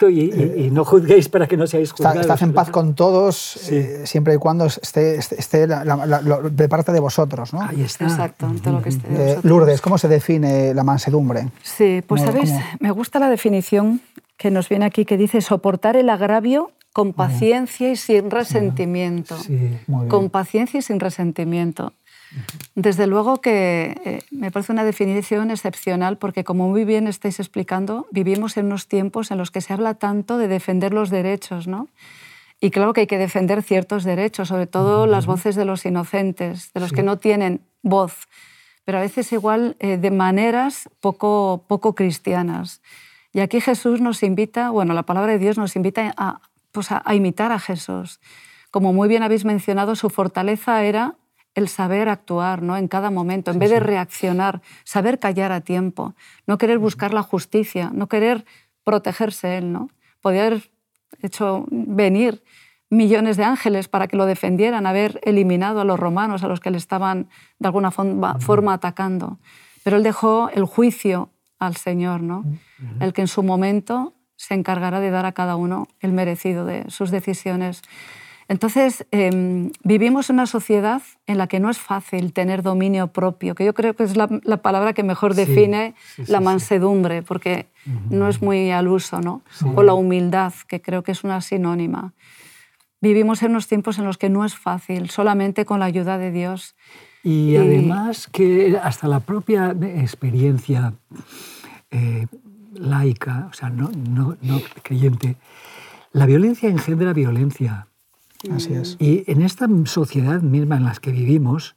y, 0.08 0.70
no 0.70 0.84
juzguéis 0.84 1.28
para 1.28 1.46
que 1.46 1.56
no 1.56 1.66
seáis 1.66 1.92
juzgados. 1.92 2.20
Estás 2.20 2.42
en 2.42 2.52
paz 2.52 2.70
con 2.70 2.94
todos 2.94 3.70
eh, 3.70 4.02
siempre 4.06 4.34
y 4.34 4.38
cuando 4.38 4.66
esté, 4.66 5.16
esté, 5.16 5.66
de 5.66 6.68
parte 6.68 6.92
de 6.92 7.00
vosotros. 7.00 7.52
¿no? 7.52 7.62
Ahí 7.62 7.82
está. 7.82 8.04
Exacto, 8.04 8.52
todo 8.62 8.74
lo 8.74 8.82
que 8.82 8.90
esté 8.90 9.08
de 9.08 9.32
eh, 9.32 9.38
Lourdes, 9.42 9.80
¿cómo 9.80 9.98
se 9.98 10.08
define 10.08 10.74
la 10.74 10.84
mansedumbre? 10.84 11.48
Sí, 11.62 12.02
pues 12.06 12.22
sabéis, 12.22 12.52
me 12.78 12.90
gusta 12.90 13.18
la 13.18 13.28
definición 13.28 14.00
que 14.36 14.50
nos 14.50 14.68
viene 14.68 14.86
aquí 14.86 15.04
que 15.04 15.16
dice 15.16 15.40
soportar 15.40 15.96
el 15.96 16.08
agravio 16.08 16.70
con 16.92 17.12
paciencia 17.12 17.90
y 17.90 17.96
sin 17.96 18.30
resentimiento. 18.30 19.38
Sí, 19.38 19.78
con 20.08 20.30
paciencia 20.30 20.78
y 20.78 20.82
sin 20.82 20.98
resentimiento. 20.98 21.92
Desde 22.74 23.06
luego 23.06 23.40
que 23.40 24.00
eh, 24.04 24.22
me 24.30 24.50
parece 24.50 24.72
una 24.72 24.84
definición 24.84 25.50
excepcional 25.50 26.16
porque, 26.16 26.44
como 26.44 26.68
muy 26.68 26.84
bien 26.84 27.08
estáis 27.08 27.40
explicando, 27.40 28.06
vivimos 28.12 28.56
en 28.56 28.66
unos 28.66 28.86
tiempos 28.86 29.30
en 29.30 29.38
los 29.38 29.50
que 29.50 29.60
se 29.60 29.72
habla 29.72 29.94
tanto 29.94 30.38
de 30.38 30.48
defender 30.48 30.94
los 30.94 31.10
derechos, 31.10 31.66
¿no? 31.66 31.88
Y 32.60 32.70
claro 32.70 32.92
que 32.92 33.02
hay 33.02 33.06
que 33.06 33.18
defender 33.18 33.62
ciertos 33.62 34.04
derechos, 34.04 34.48
sobre 34.48 34.66
todo 34.66 35.06
las 35.06 35.26
voces 35.26 35.56
de 35.56 35.64
los 35.64 35.84
inocentes, 35.86 36.72
de 36.74 36.80
los 36.80 36.92
que 36.92 37.02
no 37.02 37.18
tienen 37.18 37.62
voz, 37.82 38.28
pero 38.84 38.98
a 38.98 39.00
veces 39.00 39.32
igual 39.32 39.76
eh, 39.80 39.96
de 39.96 40.10
maneras 40.10 40.88
poco, 41.00 41.64
poco 41.66 41.94
cristianas. 41.94 42.82
Y 43.32 43.40
aquí 43.40 43.60
Jesús 43.60 44.00
nos 44.00 44.22
invita, 44.22 44.70
bueno, 44.70 44.92
la 44.92 45.04
palabra 45.04 45.32
de 45.32 45.38
Dios 45.38 45.56
nos 45.56 45.74
invita 45.74 46.12
a, 46.16 46.42
pues 46.70 46.92
a, 46.92 47.02
a 47.04 47.14
imitar 47.14 47.50
a 47.50 47.58
Jesús. 47.58 48.20
Como 48.70 48.92
muy 48.92 49.08
bien 49.08 49.22
habéis 49.22 49.44
mencionado, 49.44 49.96
su 49.96 50.10
fortaleza 50.10 50.84
era 50.84 51.14
el 51.60 51.68
saber 51.68 52.08
actuar 52.08 52.62
¿no? 52.62 52.76
en 52.76 52.88
cada 52.88 53.10
momento, 53.10 53.50
en 53.50 53.58
vez 53.58 53.70
de 53.70 53.80
reaccionar, 53.80 54.62
saber 54.84 55.18
callar 55.18 55.52
a 55.52 55.60
tiempo, 55.60 56.14
no 56.46 56.58
querer 56.58 56.78
buscar 56.78 57.14
la 57.14 57.22
justicia, 57.22 57.90
no 57.94 58.08
querer 58.08 58.44
protegerse 58.84 59.58
él, 59.58 59.72
¿no? 59.72 59.88
Podía 60.20 60.46
haber 60.46 60.70
hecho 61.22 61.66
venir 61.70 62.42
millones 62.88 63.36
de 63.36 63.44
ángeles 63.44 63.88
para 63.88 64.08
que 64.08 64.16
lo 64.16 64.26
defendieran, 64.26 64.86
haber 64.86 65.20
eliminado 65.22 65.80
a 65.80 65.84
los 65.84 65.98
romanos, 65.98 66.42
a 66.42 66.48
los 66.48 66.60
que 66.60 66.70
le 66.70 66.78
estaban 66.78 67.28
de 67.58 67.68
alguna 67.68 67.90
forma, 67.90 68.72
atacando. 68.74 69.38
Pero 69.84 69.96
él 69.96 70.02
dejó 70.02 70.50
el 70.50 70.64
juicio 70.64 71.30
al 71.58 71.76
Señor, 71.76 72.22
¿no? 72.22 72.44
el 73.00 73.12
que 73.12 73.20
en 73.20 73.28
su 73.28 73.42
momento 73.42 74.14
se 74.36 74.54
encargará 74.54 75.00
de 75.00 75.10
dar 75.10 75.26
a 75.26 75.32
cada 75.32 75.56
uno 75.56 75.86
el 76.00 76.12
merecido 76.12 76.64
de 76.64 76.90
sus 76.90 77.10
decisiones. 77.10 77.82
Entonces, 78.50 79.06
em, 79.12 79.70
vivimos 79.84 80.28
en 80.28 80.34
una 80.34 80.46
sociedad 80.46 81.02
en 81.28 81.38
la 81.38 81.46
que 81.46 81.60
no 81.60 81.70
es 81.70 81.78
fácil 81.78 82.32
tener 82.32 82.64
dominio 82.64 83.06
propio, 83.06 83.54
que 83.54 83.64
yo 83.64 83.74
creo 83.74 83.94
que 83.94 84.02
es 84.02 84.16
la, 84.16 84.26
palabra 84.56 84.92
que 84.92 85.04
mejor 85.04 85.36
define 85.36 85.94
la 86.26 86.40
mansedumbre, 86.40 87.22
porque 87.22 87.68
no 88.10 88.28
es 88.28 88.42
muy 88.42 88.72
al 88.72 88.88
uso, 88.88 89.20
¿no? 89.20 89.42
O 89.76 89.84
la 89.84 89.94
humildad, 89.94 90.52
que 90.66 90.82
creo 90.82 91.04
que 91.04 91.12
es 91.12 91.22
una 91.22 91.40
sinónima. 91.42 92.12
Vivimos 93.00 93.40
en 93.44 93.52
unos 93.52 93.68
tiempos 93.68 94.00
en 94.00 94.04
los 94.04 94.18
que 94.18 94.28
no 94.28 94.44
es 94.44 94.56
fácil, 94.56 95.10
solamente 95.10 95.64
con 95.64 95.78
la 95.78 95.86
ayuda 95.86 96.18
de 96.18 96.32
Dios. 96.32 96.74
Y, 97.22 97.54
además 97.54 98.26
que 98.26 98.76
hasta 98.82 99.06
la 99.06 99.20
propia 99.20 99.76
experiencia 99.80 100.94
eh, 101.92 102.26
laica, 102.74 103.46
o 103.48 103.52
sea, 103.52 103.70
no, 103.70 103.92
no, 103.92 104.36
no 104.42 104.60
creyente, 104.82 105.36
la 106.12 106.26
violencia 106.26 106.68
engendra 106.68 107.12
violencia. 107.12 107.86
Así 108.50 108.72
es. 108.72 108.96
Y 108.98 109.24
en 109.30 109.42
esta 109.42 109.68
sociedad 109.84 110.40
misma 110.40 110.76
en 110.76 110.84
la 110.84 110.94
que 110.94 111.12
vivimos, 111.12 111.76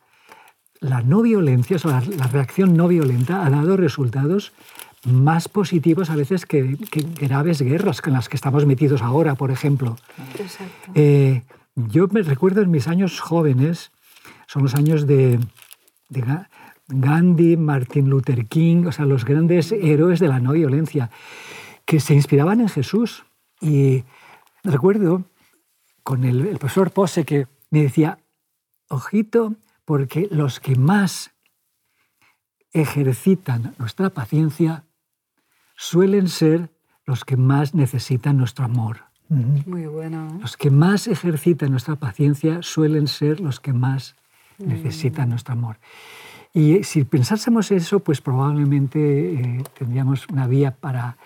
la 0.79 1.01
no 1.01 1.21
violencia, 1.21 1.77
o 1.83 1.87
la, 1.87 1.99
reacción 1.99 2.75
no 2.75 2.87
violenta 2.87 3.45
ha 3.45 3.49
dado 3.49 3.77
resultados 3.77 4.53
más 5.05 5.49
positivos 5.49 6.09
a 6.09 6.15
veces 6.15 6.45
que, 6.45 6.77
graves 7.19 7.61
guerras 7.61 8.01
con 8.01 8.13
las 8.13 8.29
que 8.29 8.37
estamos 8.37 8.65
metidos 8.65 9.01
ahora, 9.01 9.35
por 9.35 9.51
ejemplo. 9.51 9.97
Eh, 10.95 11.41
yo 11.75 12.07
me 12.07 12.21
recuerdo 12.21 12.61
en 12.61 12.71
mis 12.71 12.87
años 12.87 13.19
jóvenes, 13.19 13.91
son 14.47 14.63
los 14.63 14.75
años 14.75 15.05
de, 15.07 15.39
de 16.09 16.23
Gandhi, 16.87 17.57
Martin 17.57 18.09
Luther 18.09 18.45
King, 18.45 18.85
o 18.85 18.91
sea, 18.91 19.05
los 19.05 19.25
grandes 19.25 19.71
héroes 19.71 20.19
de 20.19 20.27
la 20.27 20.39
no 20.39 20.53
violencia, 20.53 21.09
que 21.85 21.99
se 21.99 22.13
inspiraban 22.13 22.61
en 22.61 22.69
Jesús. 22.69 23.25
Y 23.59 24.03
recuerdo 24.63 25.23
con 26.03 26.23
el, 26.25 26.57
profesor 26.57 26.91
Pose 26.91 27.25
que 27.25 27.47
me 27.69 27.83
decía, 27.83 28.19
ojito, 28.89 29.55
porque 29.85 30.27
los 30.31 30.59
que 30.59 30.75
más 30.75 31.31
ejercitan 32.71 33.75
nuestra 33.77 34.09
paciencia 34.09 34.83
suelen 35.75 36.27
ser 36.27 36.69
los 37.05 37.25
que 37.25 37.37
más 37.37 37.73
necesitan 37.73 38.37
nuestro 38.37 38.65
amor. 38.65 39.01
Muy 39.29 39.85
bueno. 39.87 40.27
¿eh? 40.27 40.39
Los 40.41 40.57
que 40.57 40.69
más 40.69 41.07
ejercitan 41.07 41.71
nuestra 41.71 41.95
paciencia 41.95 42.61
suelen 42.61 43.07
ser 43.07 43.39
los 43.39 43.59
que 43.59 43.73
más 43.73 44.15
mm. 44.59 44.67
necesitan 44.67 45.29
nuestro 45.29 45.53
amor. 45.53 45.77
Y 46.53 46.83
si 46.83 47.03
pensásemos 47.03 47.71
eso, 47.71 47.99
pues 47.99 48.21
probablemente 48.21 49.33
eh, 49.33 49.63
tendríamos 49.77 50.27
una 50.27 50.45
vía 50.45 50.71
para 50.71 51.17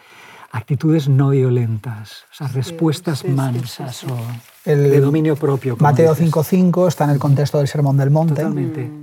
actitudes 0.58 1.08
no 1.08 1.30
violentas, 1.30 2.26
o 2.32 2.36
sea, 2.36 2.48
respuestas 2.48 3.24
mansas 3.26 4.04
o 4.04 4.18
el, 4.66 4.92
de 4.92 5.00
dominio 5.00 5.36
propio. 5.36 5.78
Mateo 5.80 6.16
5.5 6.16 6.88
está 6.88 7.06
en 7.06 7.12
el 7.12 7.20
contexto 7.20 7.60
del 7.60 7.68
Sermón 7.68 7.98
del 7.98 8.10
Monte. 8.10 8.44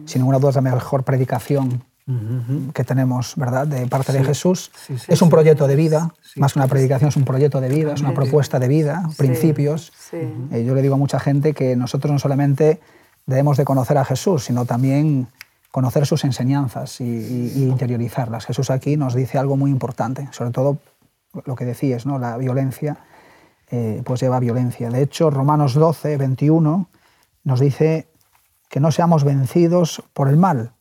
Sin 0.05 0.21
ninguna 0.21 0.39
duda 0.39 0.51
es 0.51 0.57
la 0.57 0.63
mejor 0.63 1.05
predicación 1.05 1.83
que 2.75 2.85
tenemos, 2.85 3.35
¿verdad?, 3.37 3.67
de 3.67 3.87
parte 3.87 4.13
de 4.13 4.23
Jesús. 4.23 4.71
es 5.09 5.23
un 5.23 5.31
proyecto 5.31 5.67
de 5.67 5.75
vida, 5.75 6.13
más 6.37 6.53
que 6.53 6.59
una 6.59 6.69
predicación, 6.69 7.09
es 7.09 7.17
un 7.17 7.25
proyecto 7.25 7.63
de 7.63 7.71
vida, 7.71 7.95
es 7.95 8.03
una 8.03 8.13
propuesta 8.13 8.59
de 8.59 8.69
vida, 8.69 9.09
principios. 9.17 9.93
Eh, 10.13 10.65
yo 10.67 10.75
le 10.75 10.83
digo 10.83 10.95
a 10.97 10.99
mucha 10.99 11.19
gente 11.19 11.55
que 11.55 11.77
nosotros 11.77 12.13
no 12.13 12.19
solamente 12.19 12.81
debemos 13.25 13.57
de 13.57 13.65
conocer 13.65 13.97
a 13.97 14.05
Jesús, 14.05 14.45
sino 14.45 14.67
también 14.67 15.29
conocer 15.71 16.07
sus 16.07 16.25
enseñanzas 16.25 17.01
y, 17.01 17.05
y 17.05 17.63
interiorizarlas. 17.65 18.45
Jesús 18.45 18.71
aquí 18.71 18.97
nos 18.99 19.15
dice 19.15 19.39
algo 19.39 19.57
muy 19.57 19.71
importante, 19.71 20.29
sobre 20.31 20.51
todo 20.51 20.79
lo 21.45 21.57
que 21.57 21.65
decías, 21.65 22.07
¿no? 22.07 22.19
la 22.19 22.37
violencia, 22.37 22.99
eh, 23.71 24.03
pues 24.05 24.21
lleva 24.21 24.41
violencia. 24.41 24.91
De 24.91 25.03
hecho, 25.03 25.31
Romanos 25.31 25.75
12, 25.75 26.17
21 26.17 26.89
nos 27.45 27.61
dice 27.61 28.09
que 28.69 28.81
no 28.81 28.91
seamos 28.91 29.25
vencidos 29.25 30.03
por 30.13 30.29
el 30.29 30.37
mal, 30.37 30.73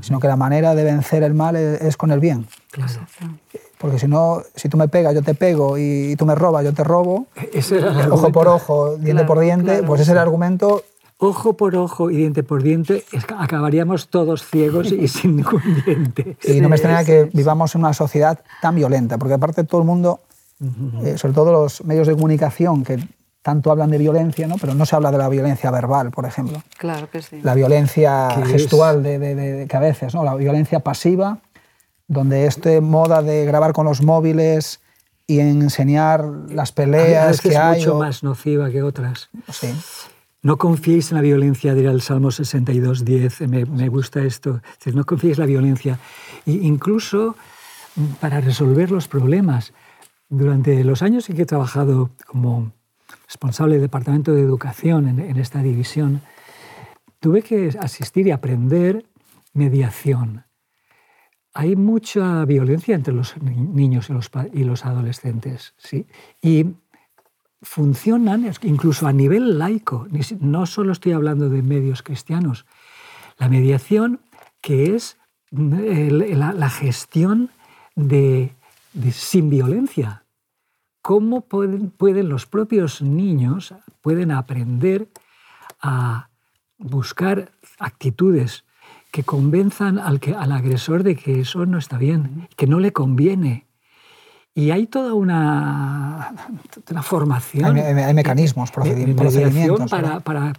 sino 0.00 0.20
que 0.20 0.28
la 0.28 0.36
manera 0.36 0.74
de 0.74 0.84
vencer 0.84 1.22
el 1.24 1.34
mal 1.34 1.56
es, 1.56 1.96
con 1.96 2.12
el 2.12 2.20
bien. 2.20 2.46
Porque 3.78 3.98
si 3.98 4.06
no, 4.06 4.42
si 4.54 4.68
tú 4.68 4.76
me 4.76 4.88
pegas, 4.88 5.14
yo 5.14 5.22
te 5.22 5.34
pego, 5.34 5.76
y, 5.76 6.14
tú 6.16 6.24
me 6.24 6.34
robas, 6.34 6.64
yo 6.64 6.72
te 6.72 6.84
robo, 6.84 7.26
ojo 8.10 8.32
por 8.32 8.48
ojo, 8.48 8.96
diente 8.96 9.24
por 9.24 9.40
diente, 9.40 9.82
pues 9.82 10.00
ese 10.00 10.12
es 10.12 10.14
el 10.14 10.18
argumento 10.18 10.82
ojo 11.18 11.56
por 11.56 11.76
ojo 11.76 12.10
y 12.10 12.16
diente 12.16 12.42
por 12.42 12.62
diente, 12.62 13.04
acabaríamos 13.38 14.08
todos 14.08 14.44
ciegos 14.44 14.92
y 14.92 15.08
sin 15.08 15.36
ningún 15.36 15.62
diente. 15.84 16.36
Y 16.44 16.60
no 16.60 16.68
me 16.68 16.76
extraña 16.76 17.04
que 17.04 17.30
vivamos 17.32 17.74
en 17.74 17.82
una 17.82 17.94
sociedad 17.94 18.40
tan 18.60 18.74
violenta, 18.74 19.18
porque 19.18 19.34
aparte 19.34 19.64
todo 19.64 19.80
el 19.80 19.86
mundo, 19.86 20.20
eh, 21.04 21.16
sobre 21.18 21.34
todo 21.34 21.52
los 21.52 21.84
medios 21.84 22.06
de 22.06 22.14
comunicación, 22.14 22.84
que 22.84 22.98
tanto 23.42 23.70
hablan 23.70 23.90
de 23.90 23.98
violencia, 23.98 24.48
¿no? 24.48 24.56
pero 24.60 24.74
no 24.74 24.84
se 24.84 24.96
habla 24.96 25.12
de 25.12 25.18
la 25.18 25.28
violencia 25.28 25.70
verbal, 25.70 26.10
por 26.10 26.26
ejemplo. 26.26 26.62
Claro 26.78 27.08
que 27.08 27.22
sí. 27.22 27.40
La 27.42 27.54
violencia 27.54 28.30
gestual 28.44 29.04
de, 29.04 29.18
de, 29.18 29.66
que 29.68 29.76
a 29.76 29.80
veces, 29.80 30.14
¿no? 30.14 30.24
la 30.24 30.34
violencia 30.34 30.80
pasiva, 30.80 31.38
donde 32.08 32.46
este 32.46 32.80
moda 32.80 33.22
de 33.22 33.44
grabar 33.44 33.72
con 33.72 33.86
los 33.86 34.02
móviles 34.02 34.80
y 35.28 35.40
enseñar 35.40 36.24
las 36.48 36.72
peleas 36.72 37.40
que 37.40 37.56
hay. 37.56 37.80
Es 37.80 37.86
mucho 37.86 37.98
más 37.98 38.22
nociva 38.22 38.70
que 38.70 38.82
otras. 38.82 39.28
Sí. 39.50 39.68
No 40.46 40.58
confiéis 40.58 41.10
en 41.10 41.16
la 41.16 41.22
violencia, 41.22 41.74
dirá 41.74 41.90
el 41.90 42.00
Salmo 42.00 42.30
62, 42.30 43.04
10. 43.04 43.48
Me, 43.48 43.64
me 43.64 43.88
gusta 43.88 44.22
esto. 44.22 44.60
No 44.94 45.04
confiéis 45.04 45.38
en 45.38 45.42
la 45.42 45.46
violencia. 45.46 45.98
E 46.46 46.52
incluso 46.52 47.34
mm, 47.96 48.20
para 48.20 48.40
resolver 48.40 48.92
los 48.92 49.08
problemas. 49.08 49.72
Durante 50.28 50.84
los 50.84 51.02
años 51.02 51.28
en 51.28 51.34
que 51.34 51.42
he 51.42 51.46
trabajado 51.46 52.10
como 52.28 52.70
responsable 53.26 53.74
del 53.74 53.82
Departamento 53.82 54.34
de 54.34 54.42
Educación 54.42 55.08
en, 55.08 55.18
en 55.18 55.36
esta 55.36 55.64
división, 55.64 56.20
tuve 57.18 57.42
que 57.42 57.76
asistir 57.80 58.28
y 58.28 58.30
aprender 58.30 59.04
mediación. 59.52 60.44
Hay 61.54 61.74
mucha 61.74 62.44
violencia 62.44 62.94
entre 62.94 63.14
los 63.14 63.34
niños 63.42 64.10
y 64.10 64.12
los, 64.12 64.30
y 64.52 64.62
los 64.62 64.84
adolescentes, 64.84 65.74
¿sí? 65.76 66.06
Y 66.40 66.66
funcionan 67.62 68.50
incluso 68.62 69.06
a 69.06 69.12
nivel 69.12 69.58
laico, 69.58 70.06
no 70.40 70.66
solo 70.66 70.92
estoy 70.92 71.12
hablando 71.12 71.48
de 71.48 71.62
medios 71.62 72.02
cristianos, 72.02 72.66
la 73.38 73.48
mediación 73.48 74.20
que 74.60 74.94
es 74.94 75.18
la, 75.50 76.70
gestión 76.70 77.50
de, 77.94 78.52
sin 79.12 79.50
violencia. 79.50 80.24
¿Cómo 81.02 81.42
pueden, 81.42 81.92
los 82.28 82.46
propios 82.46 83.00
niños 83.00 83.74
pueden 84.00 84.32
aprender 84.32 85.08
a 85.80 86.28
buscar 86.78 87.52
actitudes 87.78 88.64
que 89.12 89.22
convenzan 89.22 89.98
al, 89.98 90.20
que, 90.20 90.34
al 90.34 90.52
agresor 90.52 91.02
de 91.04 91.16
que 91.16 91.40
eso 91.40 91.64
no 91.64 91.78
está 91.78 91.96
bien, 91.96 92.48
que 92.56 92.66
no 92.66 92.80
le 92.80 92.92
conviene, 92.92 93.65
y 94.56 94.70
hay 94.70 94.86
toda 94.86 95.12
una, 95.12 96.32
una 96.90 97.02
formación. 97.02 97.76
Hay, 97.76 98.14
mecanismos, 98.14 98.70
procedimientos. 98.70 99.90
Para, 99.90 100.20
para 100.20 100.54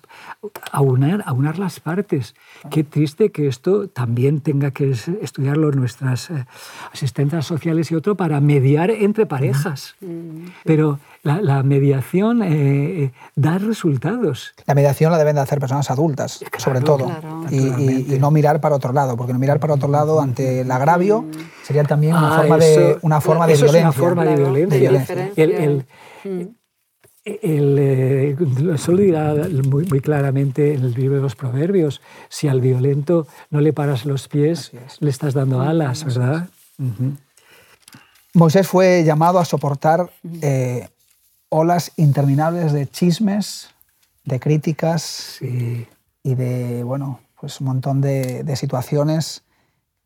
aunar, 0.71 1.23
aunar, 1.25 1.57
las 1.57 1.79
partes. 1.79 2.35
Qué 2.69 2.83
triste 2.83 3.31
que 3.31 3.47
esto 3.47 3.89
también 3.89 4.41
tenga 4.41 4.69
que 4.69 4.91
estudiarlo 4.91 5.71
nuestras 5.71 6.29
eh, 6.29 6.45
asistentes 6.93 7.43
sociales 7.43 7.89
y 7.91 7.95
otro 7.95 8.13
para 8.13 8.39
mediar 8.39 8.91
entre 8.91 9.25
parejas. 9.25 9.95
Mm. 9.99 10.45
Pero 10.63 10.99
la, 11.35 11.63
mediación 11.63 12.41
eh, 12.41 13.03
eh, 13.03 13.11
da 13.35 13.57
resultados. 13.57 14.53
La 14.65 14.73
mediación 14.73 15.11
la 15.11 15.17
deben 15.17 15.35
de 15.35 15.41
hacer 15.41 15.59
personas 15.59 15.91
adultas, 15.91 16.43
sobre 16.57 16.81
todo, 16.81 17.11
y, 17.51 18.17
no 18.19 18.31
mirar 18.31 18.61
para 18.61 18.75
otro 18.75 18.93
lado, 18.93 19.17
porque 19.17 19.33
no 19.33 19.39
mirar 19.39 19.59
para 19.59 19.73
otro 19.73 19.89
lado 19.89 20.21
ante 20.21 20.61
el 20.61 20.71
agravio 20.71 21.23
mm. 21.23 21.31
sería 21.63 21.83
también 21.83 22.15
una 22.15 22.35
ah, 22.35 22.37
forma 22.39 22.57
de, 22.57 22.97
una 23.01 23.21
forma 23.21 23.47
de 23.47 23.53
violencia. 23.53 23.79
Es 23.79 23.83
una 23.83 23.91
forma 23.91 24.25
de 24.25 24.35
violencia. 24.35 25.05
El, 25.35 25.85
el, 27.41 28.35
mm. 28.35 28.77
solo 28.77 28.97
dirá 28.97 29.35
muy, 29.69 29.85
muy, 29.85 29.99
claramente 29.99 30.73
en 30.73 30.83
el 30.83 30.93
libro 30.93 31.17
de 31.17 31.21
los 31.21 31.35
Proverbios, 31.35 32.01
si 32.29 32.47
al 32.47 32.61
violento 32.61 33.27
no 33.49 33.59
le 33.59 33.73
paras 33.73 34.05
los 34.05 34.27
pies, 34.27 34.71
le 34.99 35.09
estás 35.09 35.33
dando 35.33 35.61
alas, 35.61 36.05
¿verdad? 36.05 36.47
Moisés 38.33 38.67
fue 38.67 39.03
llamado 39.03 39.39
a 39.39 39.45
soportar 39.45 40.11
eh, 40.41 40.87
olas 41.49 41.91
interminables 41.95 42.73
de 42.73 42.87
chismes, 42.87 43.69
de 44.25 44.39
críticas 44.39 45.39
y 45.41 46.35
de, 46.35 46.83
bueno, 46.83 47.21
pues 47.39 47.61
un 47.61 47.67
montón 47.67 48.01
de, 48.01 48.55
situaciones 48.55 49.43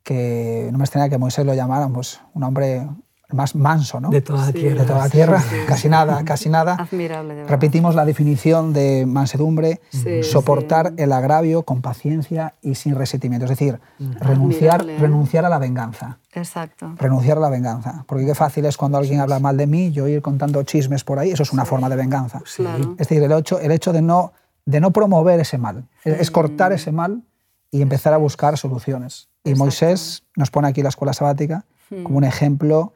que 0.02 0.68
no 0.72 0.78
me 0.78 0.84
extraña 0.84 1.08
que 1.08 1.18
Moisés 1.18 1.46
lo 1.46 1.54
llamaran 1.54 1.92
pues, 1.92 2.20
un 2.34 2.42
hombre 2.44 2.86
más 3.34 3.54
manso, 3.54 4.00
¿no? 4.00 4.10
De 4.10 4.20
toda 4.20 4.46
la 4.46 4.52
tierra. 4.52 4.80
De 4.80 4.86
toda 4.86 4.98
la 4.98 5.08
tierra, 5.08 5.42
casi 5.66 5.88
nada, 5.88 6.24
casi 6.24 6.48
nada. 6.48 6.74
Admirable, 6.74 7.34
de 7.34 7.44
Repetimos 7.44 7.94
la 7.94 8.04
definición 8.04 8.72
de 8.72 9.06
mansedumbre, 9.06 9.80
soportar 10.22 10.92
el 10.96 11.12
agravio 11.12 11.62
con 11.62 11.82
paciencia 11.82 12.54
y 12.62 12.74
sin 12.74 12.94
resentimiento. 12.94 13.44
Es 13.44 13.50
decir, 13.50 13.80
renunciar, 14.20 14.84
renunciar 14.84 15.44
a 15.44 15.48
la 15.48 15.58
venganza. 15.58 16.18
Exacto. 16.32 16.94
Renunciar 16.96 17.38
a 17.38 17.40
la 17.40 17.48
venganza. 17.50 18.04
Porque 18.06 18.24
qué 18.24 18.34
fácil 18.34 18.64
es 18.64 18.76
cuando 18.76 18.98
alguien 18.98 19.20
habla 19.20 19.38
mal 19.38 19.56
de 19.56 19.66
mí, 19.66 19.90
yo 19.92 20.08
ir 20.08 20.22
contando 20.22 20.62
chismes 20.62 21.04
por 21.04 21.18
ahí, 21.18 21.30
eso 21.30 21.42
es 21.42 21.52
una 21.52 21.64
forma 21.64 21.88
de 21.88 21.96
venganza. 21.96 22.42
Es 22.46 22.96
decir, 22.96 23.22
el 23.22 23.32
hecho, 23.32 23.58
el 23.60 23.72
hecho 23.72 23.92
de, 23.92 24.02
no, 24.02 24.32
de 24.64 24.80
no 24.80 24.90
promover 24.92 25.40
ese 25.40 25.58
mal, 25.58 25.88
es 26.04 26.30
cortar 26.30 26.72
ese 26.72 26.92
mal 26.92 27.22
y 27.70 27.82
empezar 27.82 28.12
a 28.12 28.16
buscar 28.16 28.56
soluciones. 28.58 29.28
Y 29.44 29.54
Moisés 29.54 30.22
nos 30.36 30.50
pone 30.50 30.68
aquí 30.68 30.82
la 30.82 30.90
escuela 30.90 31.12
sabática 31.12 31.64
como 32.04 32.18
un 32.18 32.24
ejemplo 32.24 32.94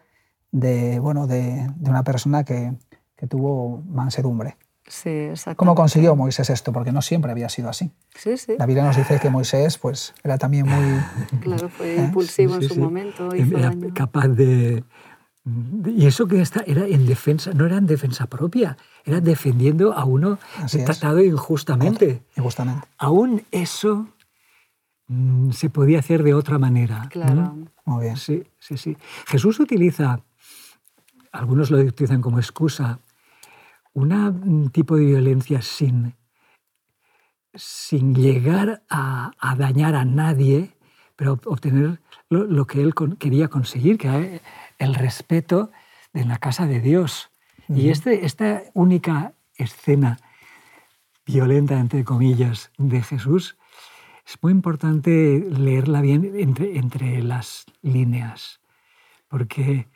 de, 0.56 0.98
bueno, 1.00 1.26
de, 1.26 1.70
de 1.76 1.90
una 1.90 2.02
persona 2.02 2.44
que, 2.44 2.72
que, 3.14 3.26
tuvo 3.26 3.82
mansedumbre. 3.88 4.56
Sí, 4.88 5.28
¿Cómo 5.56 5.74
consiguió 5.74 6.14
Moisés 6.14 6.48
esto? 6.48 6.72
Porque 6.72 6.92
no 6.92 7.02
siempre 7.02 7.30
había 7.30 7.48
sido 7.48 7.68
así. 7.68 7.90
Sí, 8.14 8.36
sí. 8.36 8.54
La 8.56 8.66
Biblia 8.66 8.84
nos 8.84 8.96
dice 8.96 9.18
que 9.20 9.28
Moisés 9.28 9.78
pues, 9.78 10.14
era 10.22 10.38
también 10.38 10.66
muy... 10.66 11.00
Claro, 11.40 11.68
fue 11.68 11.96
¿eh? 11.96 12.04
impulsivo 12.04 12.54
en 12.54 12.62
su 12.62 12.80
momento. 12.80 13.32
era 13.32 13.72
capaz 13.94 14.28
de, 14.28 14.84
Y 15.86 16.06
eso 16.06 16.26
que 16.28 16.40
está, 16.40 16.62
era 16.66 16.86
en 16.86 17.04
defensa, 17.04 17.52
no 17.52 17.66
era 17.66 17.76
en 17.78 17.86
defensa 17.86 18.26
propia, 18.26 18.78
era 19.04 19.20
defendiendo 19.20 19.92
a 19.92 20.04
uno 20.04 20.38
tratado 20.84 21.22
injustamente. 21.22 22.22
Injustamente. 22.36 22.86
Aún 22.96 23.42
eso 23.50 24.06
mm, 25.08 25.50
se 25.50 25.68
podía 25.68 25.98
hacer 25.98 26.22
de 26.22 26.32
otra 26.32 26.58
manera. 26.58 27.08
Claro. 27.10 27.56
Muy 27.84 28.04
bien. 28.04 28.16
Sí, 28.16 28.44
sí, 28.58 28.76
sí. 28.76 28.96
Jesús 29.26 29.58
utiliza 29.60 30.20
algunos 31.36 31.70
lo 31.70 31.78
utilizan 31.78 32.22
como 32.22 32.38
excusa, 32.38 33.00
un 33.92 34.70
tipo 34.70 34.96
de 34.96 35.04
violencia 35.04 35.62
sin, 35.62 36.14
sin 37.54 38.14
llegar 38.14 38.82
a, 38.90 39.32
dañar 39.56 39.94
a 39.94 40.04
nadie, 40.04 40.74
pero 41.14 41.38
obtener 41.46 42.00
lo, 42.28 42.66
que 42.66 42.82
él 42.82 42.94
quería 43.18 43.48
conseguir, 43.48 43.96
que 43.98 44.36
es 44.36 44.40
el 44.78 44.94
respeto 44.94 45.70
en 46.12 46.28
la 46.28 46.38
casa 46.38 46.66
de 46.66 46.80
Dios. 46.80 47.30
Y 47.68 47.88
este, 47.88 48.26
esta 48.26 48.62
única 48.74 49.32
escena 49.54 50.18
violenta, 51.24 51.78
entre 51.78 52.04
comillas, 52.04 52.70
de 52.76 53.02
Jesús, 53.02 53.56
es 54.26 54.38
muy 54.42 54.52
importante 54.52 55.44
leerla 55.50 56.00
bien 56.00 56.32
entre, 56.34 56.78
entre 56.78 57.22
las 57.22 57.66
líneas, 57.80 58.60
porque 59.28 59.88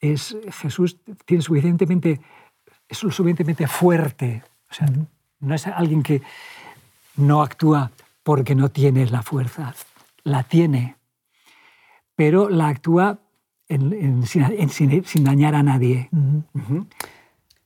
es 0.00 0.36
Jesús 0.60 0.98
tiene 1.24 1.42
suficientemente, 1.42 2.20
es 2.88 2.98
suficientemente 2.98 3.66
fuerte. 3.66 4.42
O 4.70 4.74
sea, 4.74 4.88
no 5.40 5.54
es 5.54 5.66
alguien 5.66 6.02
que 6.02 6.22
no 7.16 7.42
actúa 7.42 7.90
porque 8.22 8.54
no 8.54 8.70
tiene 8.70 9.06
la 9.06 9.22
fuerza, 9.22 9.74
la 10.24 10.42
tiene, 10.42 10.96
pero 12.14 12.48
la 12.48 12.68
actúa 12.68 13.18
sin, 13.68 15.24
dañar 15.24 15.54
a 15.54 15.62
nadie. 15.62 16.08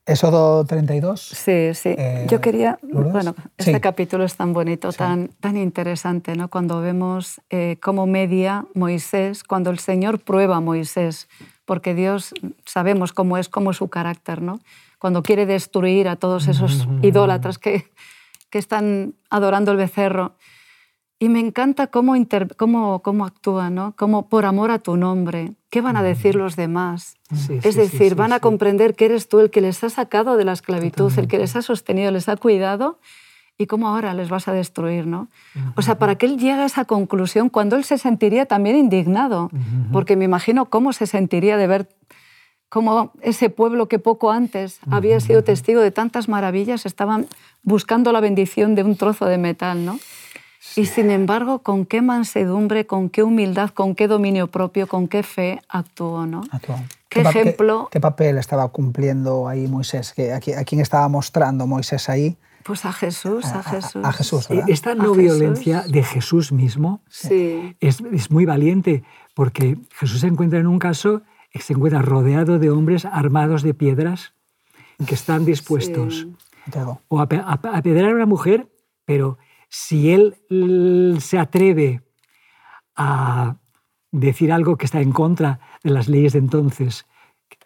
Éxodo 0.05 0.65
32. 0.65 1.21
Sí, 1.21 1.73
sí. 1.73 1.95
Eh, 1.97 2.27
Yo 2.29 2.41
quería, 2.41 2.77
bueno, 2.81 3.35
este 3.57 3.79
capítulo 3.79 4.25
es 4.25 4.35
tan 4.35 4.51
bonito, 4.51 4.91
tan, 4.91 5.29
tan 5.39 5.55
interesante, 5.55 6.35
¿no? 6.35 6.49
Cuando 6.49 6.81
vemos 6.81 7.41
eh, 7.49 7.77
cómo 7.81 8.05
media 8.05 8.65
Moisés, 8.73 9.45
cuando 9.45 9.69
el 9.69 9.79
Señor 9.79 10.19
prueba 10.19 10.57
a 10.57 10.59
Moisés 10.59 11.29
porque 11.65 11.93
Dios 11.93 12.33
sabemos 12.65 13.13
cómo 13.13 13.37
es, 13.37 13.49
cómo 13.49 13.71
es 13.71 13.77
su 13.77 13.87
carácter, 13.89 14.41
¿no? 14.41 14.59
Cuando 14.99 15.23
quiere 15.23 15.45
destruir 15.45 16.07
a 16.07 16.15
todos 16.15 16.47
esos 16.47 16.87
idólatras 17.01 17.57
que, 17.57 17.89
que 18.49 18.59
están 18.59 19.15
adorando 19.29 19.71
el 19.71 19.77
becerro. 19.77 20.35
Y 21.19 21.29
me 21.29 21.39
encanta 21.39 21.87
cómo, 21.87 22.15
cómo, 22.57 23.01
cómo 23.01 23.25
actúa, 23.25 23.69
¿no? 23.69 23.95
Como 23.95 24.27
por 24.27 24.45
amor 24.45 24.71
a 24.71 24.79
tu 24.79 24.97
nombre. 24.97 25.53
¿Qué 25.69 25.79
van 25.79 25.95
a 25.95 26.03
decir 26.03 26.35
los 26.35 26.55
demás? 26.55 27.15
es 27.63 27.75
decir, 27.75 28.15
van 28.15 28.33
a 28.33 28.39
comprender 28.39 28.93
que 28.93 29.05
eres 29.05 29.29
tú 29.29 29.39
el 29.39 29.49
que 29.49 29.61
les 29.61 29.83
ha 29.83 29.89
sacado 29.89 30.37
de 30.37 30.45
la 30.45 30.51
esclavitud, 30.51 31.11
el 31.17 31.27
que 31.27 31.39
les 31.39 31.55
ha 31.55 31.61
sostenido, 31.61 32.11
les 32.11 32.29
ha 32.29 32.35
cuidado 32.35 32.99
y 33.57 33.67
cómo 33.67 33.87
ahora 33.87 34.13
les 34.13 34.29
vas 34.29 34.47
a 34.47 34.53
destruir, 34.53 35.05
¿no? 35.05 35.27
O 35.75 35.81
sea, 35.81 35.99
para 35.99 36.15
que 36.15 36.25
él 36.25 36.37
llegue 36.37 36.61
a 36.61 36.65
esa 36.65 36.85
conclusión 36.85 37.49
cuando 37.49 37.75
él 37.75 37.83
se 37.83 37.97
sentiría 37.97 38.45
también 38.45 38.75
indignado, 38.75 39.49
porque 39.91 40.15
me 40.15 40.25
imagino 40.25 40.65
cómo 40.65 40.93
se 40.93 41.07
sentiría 41.07 41.57
de 41.57 41.67
ver 41.67 41.89
como 42.69 43.11
ese 43.21 43.51
pueblo 43.51 43.87
que 43.87 43.99
poco 43.99 44.31
antes 44.31 44.79
había 44.89 45.19
sido 45.19 45.43
testigo 45.43 45.81
de 45.81 45.91
tantas 45.91 46.27
maravillas, 46.27 46.87
estaban 46.87 47.27
buscando 47.61 48.11
la 48.11 48.19
bendición 48.19 48.73
de 48.73 48.83
un 48.83 48.95
trozo 48.95 49.27
de 49.27 49.37
metal, 49.37 49.85
¿no? 49.85 49.99
Y 50.75 50.85
sin 50.85 51.11
embargo, 51.11 51.59
con 51.59 51.85
qué 51.85 52.01
mansedumbre, 52.01 52.87
con 52.87 53.09
qué 53.09 53.21
humildad, 53.21 53.69
con 53.69 53.93
qué 53.93 54.07
dominio 54.07 54.47
propio, 54.47 54.87
con 54.87 55.07
qué 55.07 55.21
fe 55.21 55.61
actuó, 55.69 56.25
¿no? 56.25 56.41
Actuó. 56.49 56.77
¿Qué, 57.13 57.21
ejemplo? 57.21 57.89
Qué, 57.91 57.99
papel 57.99 58.37
estaba 58.37 58.67
cumpliendo 58.69 59.47
ahí 59.47 59.67
Moisés? 59.67 60.13
¿A 60.33 60.39
quién 60.63 60.79
estaba 60.81 61.07
mostrando 61.07 61.67
Moisés 61.67 62.09
ahí? 62.09 62.37
Pues 62.63 62.85
a 62.85 62.93
Jesús, 62.93 63.45
a, 63.45 63.61
Jesús. 63.61 64.05
A, 64.05 64.13
Jesús 64.13 64.47
¿verdad? 64.47 64.69
Esta 64.69 64.95
no 64.95 65.13
violencia 65.13 65.81
de 65.81 66.01
Jesús 66.01 66.53
mismo 66.53 67.01
sí. 67.09 67.75
es, 67.81 67.99
es, 68.13 68.31
muy 68.31 68.45
valiente, 68.45 69.03
porque 69.33 69.77
Jesús 69.95 70.21
se 70.21 70.27
encuentra 70.27 70.59
en 70.59 70.67
un 70.67 70.79
caso, 70.79 71.23
se 71.53 71.73
encuentra 71.73 72.01
rodeado 72.01 72.59
de 72.59 72.69
hombres 72.69 73.03
armados 73.03 73.63
de 73.63 73.73
piedras 73.73 74.33
que 75.05 75.15
están 75.15 75.43
dispuestos 75.43 76.25
sí. 76.71 76.79
o 77.09 77.19
a, 77.19 77.23
a, 77.23 77.59
a 77.63 77.77
apedrear 77.77 78.11
a 78.11 78.15
una 78.15 78.25
mujer, 78.25 78.69
pero 79.03 79.37
si 79.67 80.11
él 80.11 81.17
se 81.19 81.37
atreve 81.37 82.01
a 82.95 83.57
decir 84.11 84.53
algo 84.53 84.77
que 84.77 84.85
está 84.85 85.01
en 85.01 85.11
contra 85.11 85.59
de 85.83 85.91
las 85.91 86.07
leyes 86.07 86.33
de 86.33 86.39
entonces, 86.39 87.05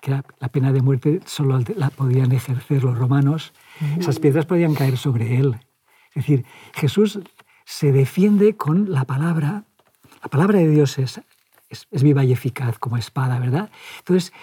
que 0.02 0.12
la 0.12 0.50
pena 0.50 0.72
de 0.72 0.82
muerte 0.82 1.22
solo 1.26 1.60
la 1.76 1.90
podían 1.90 2.32
ejercer 2.32 2.84
los 2.84 2.98
romanos, 2.98 3.54
esas 3.98 4.20
piedras 4.20 4.46
podían 4.46 4.76
caer 4.76 4.98
sobre 4.98 5.38
él. 5.38 5.56
Es 6.10 6.26
decir, 6.26 6.46
Jesús 6.74 7.20
se 7.66 7.92
defiende 7.92 8.56
con 8.56 8.92
la 8.92 9.06
palabra. 9.06 9.64
La 10.22 10.30
palabra 10.30 10.60
de 10.60 10.70
Dios 10.70 10.98
es, 10.98 11.22
es, 11.70 11.88
es 11.92 12.04
viva 12.04 12.24
y 12.24 12.34
eficaz 12.34 12.80
como 12.80 12.98
espada, 12.98 13.40
¿verdad? 13.40 13.70
Entonces, 14.00 14.34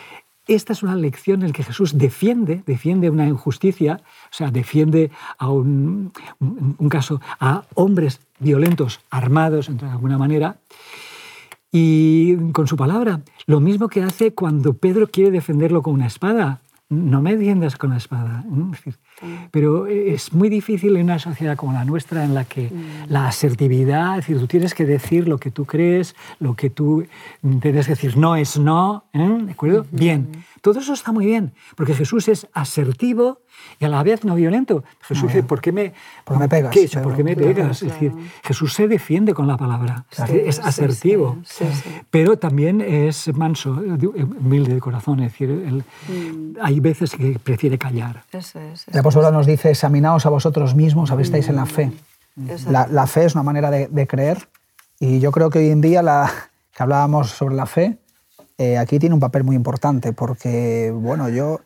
esta 0.47 0.73
es 0.75 0.83
una 0.83 0.95
lección 0.95 1.41
en 1.41 1.49
la 1.49 1.53
que 1.55 1.63
Jesús 1.63 1.97
defiende, 1.97 2.63
defiende 2.67 3.09
una 3.09 3.27
injusticia, 3.27 4.01
o 4.31 4.35
sea, 4.35 4.51
defiende 4.51 5.11
a 5.39 5.49
un, 5.49 6.13
un, 6.39 6.89
caso 6.89 7.21
a 7.41 7.65
hombres 7.75 8.21
violentos, 8.39 9.01
armados, 9.11 9.75
de 9.75 9.87
alguna 9.87 10.19
manera, 10.19 10.59
y 11.77 12.37
con 12.53 12.69
su 12.69 12.77
palabra. 12.77 13.23
Lo 13.47 13.59
mismo 13.59 13.89
que 13.89 14.01
hace 14.01 14.33
cuando 14.33 14.75
Pedro 14.75 15.09
quiere 15.09 15.33
defenderlo 15.33 15.83
con 15.83 15.95
una 15.95 16.07
espada. 16.07 16.63
No 16.89 17.21
me 17.21 17.37
defiendas 17.37 17.77
con 17.77 17.91
la 17.91 17.97
espada. 17.97 18.45
Pero 19.51 19.87
es 19.87 20.33
muy 20.33 20.49
difícil 20.49 20.97
en 20.97 21.05
una 21.05 21.19
sociedad 21.19 21.57
como 21.57 21.73
la 21.73 21.85
nuestra 21.85 22.25
en 22.25 22.35
la 22.35 22.45
que 22.45 22.71
la 23.09 23.27
asertividad, 23.29 24.19
es 24.19 24.27
decir, 24.27 24.39
tú 24.39 24.47
tienes 24.47 24.75
que 24.75 24.85
decir 24.85 25.29
lo 25.29 25.39
que 25.39 25.51
tú 25.51 25.65
crees, 25.65 26.15
lo 26.41 26.55
que 26.55 26.69
tú 26.71 27.07
tienes 27.61 27.87
que 27.87 27.93
decir 27.93 28.17
no 28.17 28.37
es 28.37 28.59
no, 28.59 29.05
¿eh? 29.13 29.39
¿de 29.47 29.53
acuerdo? 29.53 29.87
Bien, 29.91 30.29
todo 30.61 30.81
eso 30.81 30.93
está 30.95 31.13
muy 31.13 31.27
bien, 31.27 31.53
porque 31.77 31.95
Jesús 31.95 32.29
es 32.29 32.47
asertivo 32.53 33.41
y 33.79 33.85
a 33.85 33.89
la 33.89 34.03
vez 34.03 34.25
no 34.25 34.35
violento. 34.35 34.83
Jesús 35.03 35.29
dice, 35.29 35.43
¿por 35.45 35.61
qué 35.61 35.71
me, 35.71 35.93
¿Por 36.25 36.39
me 36.39 36.49
pegas? 36.49 36.73
¿qué 36.75 36.89
¿Por 37.01 37.15
qué 37.15 37.23
me 37.23 37.37
pegas? 37.37 37.83
Es 37.83 37.93
decir, 37.93 38.13
Jesús 38.43 38.73
se 38.73 38.89
defiende 38.89 39.33
con 39.33 39.47
la 39.47 39.57
palabra, 39.57 40.05
Sí, 40.11 40.23
es 40.45 40.59
asertivo, 40.59 41.39
sí, 41.45 41.65
sí, 41.73 41.91
pero 42.11 42.37
también 42.39 42.81
es 42.81 43.33
manso, 43.35 43.71
humilde 44.41 44.75
de 44.75 44.81
corazón, 44.81 45.21
es 45.21 45.33
decir, 45.33 45.51
él- 45.51 45.85
hay 46.61 46.81
veces 46.81 47.15
que 47.15 47.39
prefiere 47.39 47.79
callar. 47.79 48.25
Eso 48.33 48.59
es. 48.59 48.89
El 48.89 49.03
apóstol 49.05 49.23
Pablo 49.23 49.39
nos 49.39 49.47
dice, 49.47 49.71
examinaos 49.71 50.27
a 50.27 50.31
vosotros 50.31 50.75
mismos, 50.75 51.11
a 51.11 51.15
ver 51.15 51.27
estáis 51.27 51.49
en 51.49 51.57
la 51.57 51.67
fe. 51.67 51.93
Exacto. 52.49 52.73
La, 52.73 52.87
la 52.87 53.07
fe 53.07 53.27
es 53.27 53.35
una 53.35 53.45
manera 53.45 53.71
de, 53.71 53.89
de 53.89 54.07
creer 54.07 54.49
y 54.99 55.21
yo 55.21 55.31
creo 55.31 55.51
que 55.51 55.59
hoy 55.59 55.71
en 55.71 55.81
día, 55.81 56.03
la, 56.03 56.31
que 56.75 56.83
hablábamos 56.83 57.31
sobre 57.31 57.55
la 57.55 57.67
fe, 57.67 57.99
eh, 58.59 58.79
aquí 58.79 58.99
tiene 58.99 59.15
un 59.15 59.21
papel 59.21 59.45
muy 59.45 59.57
importante 59.57 60.13
porque, 60.13 60.93
bueno, 60.95 61.29
yo 61.29 61.61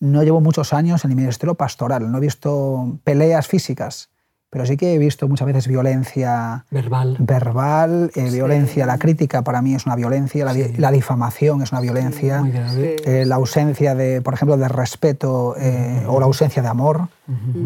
no 0.00 0.22
llevo 0.22 0.40
muchos 0.40 0.72
años 0.72 1.04
en 1.04 1.10
el 1.10 1.16
ministerio 1.16 1.54
pastoral, 1.54 2.10
no 2.10 2.18
he 2.18 2.20
visto 2.20 2.98
peleas 3.04 3.46
físicas, 3.46 4.10
pero 4.50 4.66
sí 4.66 4.76
que 4.76 4.92
he 4.94 4.98
visto 4.98 5.28
muchas 5.28 5.46
veces 5.46 5.68
violencia 5.68 6.64
Verbal. 6.70 7.16
verbal, 7.20 8.10
eh, 8.14 8.30
violencia, 8.30 8.84
la 8.86 8.98
crítica 8.98 9.42
para 9.42 9.62
mí 9.62 9.74
es 9.74 9.86
una 9.86 9.94
violencia, 9.96 10.44
la, 10.44 10.52
di- 10.52 10.64
Sí. 10.64 10.74
la 10.76 10.90
difamación 10.90 11.62
es 11.62 11.70
una 11.72 11.80
violencia, 11.80 12.40
Muy 12.40 12.50
grave. 12.50 12.96
Sí. 12.98 13.04
eh, 13.08 13.24
la 13.26 13.36
ausencia 13.36 13.94
de, 13.94 14.20
por 14.22 14.34
ejemplo, 14.34 14.56
de 14.56 14.68
respeto 14.68 15.54
eh, 15.58 16.04
o 16.08 16.18
la 16.20 16.26
ausencia 16.26 16.62
de 16.62 16.68
amor, 16.68 17.08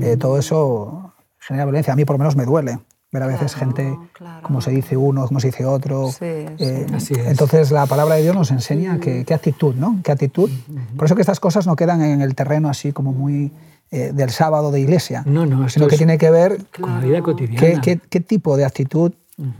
eh, 0.03 0.17
todo 0.19 0.39
eso 0.39 1.13
genera 1.41 1.65
violencia. 1.65 1.93
A 1.93 1.97
mí 1.97 2.05
por 2.05 2.15
lo 2.15 2.19
menos 2.19 2.37
me 2.37 2.45
duele 2.45 2.79
ver 3.13 3.23
a 3.23 3.27
veces 3.29 3.55
Claro, 3.55 3.67
gente 3.77 3.99
claro. 4.13 4.43
como 4.43 4.61
se 4.61 4.71
dice 4.73 4.97
uno, 4.97 5.27
como 5.29 5.39
se 5.41 5.47
dice 5.49 5.65
otro. 5.65 6.09
Sí, 6.11 6.17
Eh, 6.25 6.87
sí. 6.89 6.95
Así 6.95 7.15
es. 7.15 7.27
Entonces 7.29 7.71
la 7.71 7.87
palabra 7.87 8.17
de 8.17 8.23
Dios 8.23 8.35
nos 8.35 8.51
enseña 8.51 8.99
que- 8.99 9.25
qué 9.25 9.33
actitud, 9.35 9.75
¿no? 9.77 10.01
Qué 10.03 10.11
actitud. 10.13 10.51
Por 10.97 11.05
eso 11.07 11.15
que 11.15 11.21
estas 11.23 11.39
cosas 11.41 11.67
no 11.67 11.77
quedan 11.77 12.03
en 12.03 12.21
el 12.23 12.35
terreno 12.35 12.69
así 12.69 12.93
como 12.93 13.13
muy 13.13 13.53
eh, 13.95 14.13
del 14.13 14.31
sábado 14.31 14.71
de 14.71 14.81
iglesia, 14.81 15.23
No, 15.27 15.47
no, 15.47 15.69
sino 15.69 15.87
que 15.87 15.95
es 15.95 15.99
tiene 15.99 16.19
que 16.19 16.31
ver 16.31 16.59
con 16.81 16.93
la 16.95 17.01
vida 17.01 17.23
cotidiana. 17.23 17.61
¿Qué, 17.61 17.81
qué- 17.83 18.01
qué 18.11 18.21
tipo 18.21 18.57
de 18.57 18.65
actitud 18.65 19.13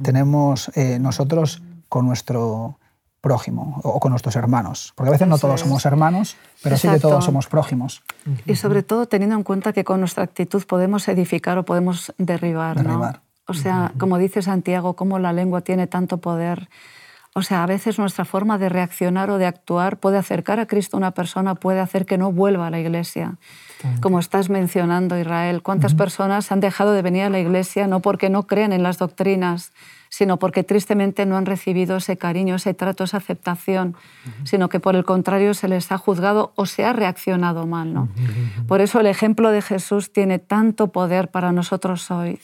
tenemos 0.03 0.71
eh, 0.75 0.99
nosotros 1.01 1.63
con 1.89 2.07
nuestro 2.07 2.79
prójimo 3.21 3.81
o, 3.83 3.99
con 4.01 4.11
nuestros 4.11 4.37
hermanos? 4.37 4.93
Porque 4.95 5.09
a 5.09 5.13
veces 5.13 5.29
no 5.29 5.39
todos 5.39 5.61
somos 5.61 5.85
hermanos, 5.87 6.37
pero 6.63 6.77
sí 6.77 6.89
que 6.89 6.99
todos 7.01 7.25
somos 7.25 7.47
prójimos. 7.47 8.03
Y 8.47 8.55
sobre 8.57 8.83
todo 8.83 9.07
teniendo 9.07 9.37
en 9.37 9.43
cuenta 9.43 9.73
que 9.73 9.85
con 9.85 10.01
nuestra 10.01 10.25
actitud 10.25 10.63
podemos 10.67 11.09
edificar 11.09 11.57
o 11.59 11.65
podemos 11.65 12.13
derribar. 12.19 12.77
¿no? 12.77 12.83
Derribar. 12.83 13.21
O 13.47 13.55
sea, 13.55 13.93
como 13.99 14.17
dice 14.19 14.41
Santiago, 14.43 14.95
cómo 14.95 15.19
la 15.19 15.33
lengua 15.33 15.61
tiene 15.61 15.87
tanto 15.87 16.19
poder. 16.19 16.69
O 17.37 17.43
sea, 17.43 17.65
a 17.65 17.67
veces 17.67 17.99
nuestra 17.99 18.25
forma 18.25 18.59
de 18.59 18.69
reaccionar 18.69 19.29
o 19.29 19.39
de 19.39 19.47
actuar 19.47 19.97
puede 19.97 20.19
acercar 20.19 20.61
a 20.61 20.67
Cristo 20.67 20.97
a 20.97 20.99
una 20.99 21.11
persona, 21.11 21.57
puede 21.57 21.81
hacer 21.81 22.07
que 22.07 22.17
no 22.17 22.31
vuelva 22.31 22.69
a 22.69 22.71
la 22.71 22.79
iglesia. 22.79 23.39
Como 24.01 24.21
estás 24.21 24.51
mencionando, 24.51 25.19
Israel, 25.19 25.61
¿cuántas 25.61 25.95
personas 25.95 26.53
han 26.53 26.61
dejado 26.61 26.93
de 26.93 27.03
venir 27.03 27.25
a 27.25 27.31
la 27.31 27.41
iglesia 27.41 27.89
no 27.89 27.99
porque 27.99 28.31
no 28.31 28.47
creen 28.47 28.73
en 28.73 28.85
las 28.85 28.99
doctrinas, 28.99 29.73
sino 30.11 30.39
porque 30.39 30.63
tristemente 30.63 31.27
no 31.27 31.37
han 31.37 31.45
recibido 31.45 31.97
ese 31.97 32.17
cariño, 32.17 32.55
ese 32.55 32.73
trato, 32.73 33.03
esa 33.03 33.17
aceptación, 33.17 33.97
sino 34.45 34.69
que 34.69 34.79
por 34.79 34.95
el 34.95 35.05
contrario 35.05 35.55
se 35.55 35.67
les 35.67 35.91
ha 35.91 35.99
juzgado 35.99 36.53
o 36.55 36.67
se 36.67 36.85
ha 36.85 36.93
reaccionado 36.93 37.67
mal? 37.67 37.93
¿no? 37.93 38.09
Por 38.69 38.81
eso 38.81 39.01
el 39.01 39.07
ejemplo 39.07 39.51
de 39.51 39.61
Jesús 39.61 40.13
tiene 40.13 40.39
tanto 40.39 40.93
poder 40.93 41.33
para 41.33 41.51
nosotros 41.51 42.13
hoy. 42.13 42.39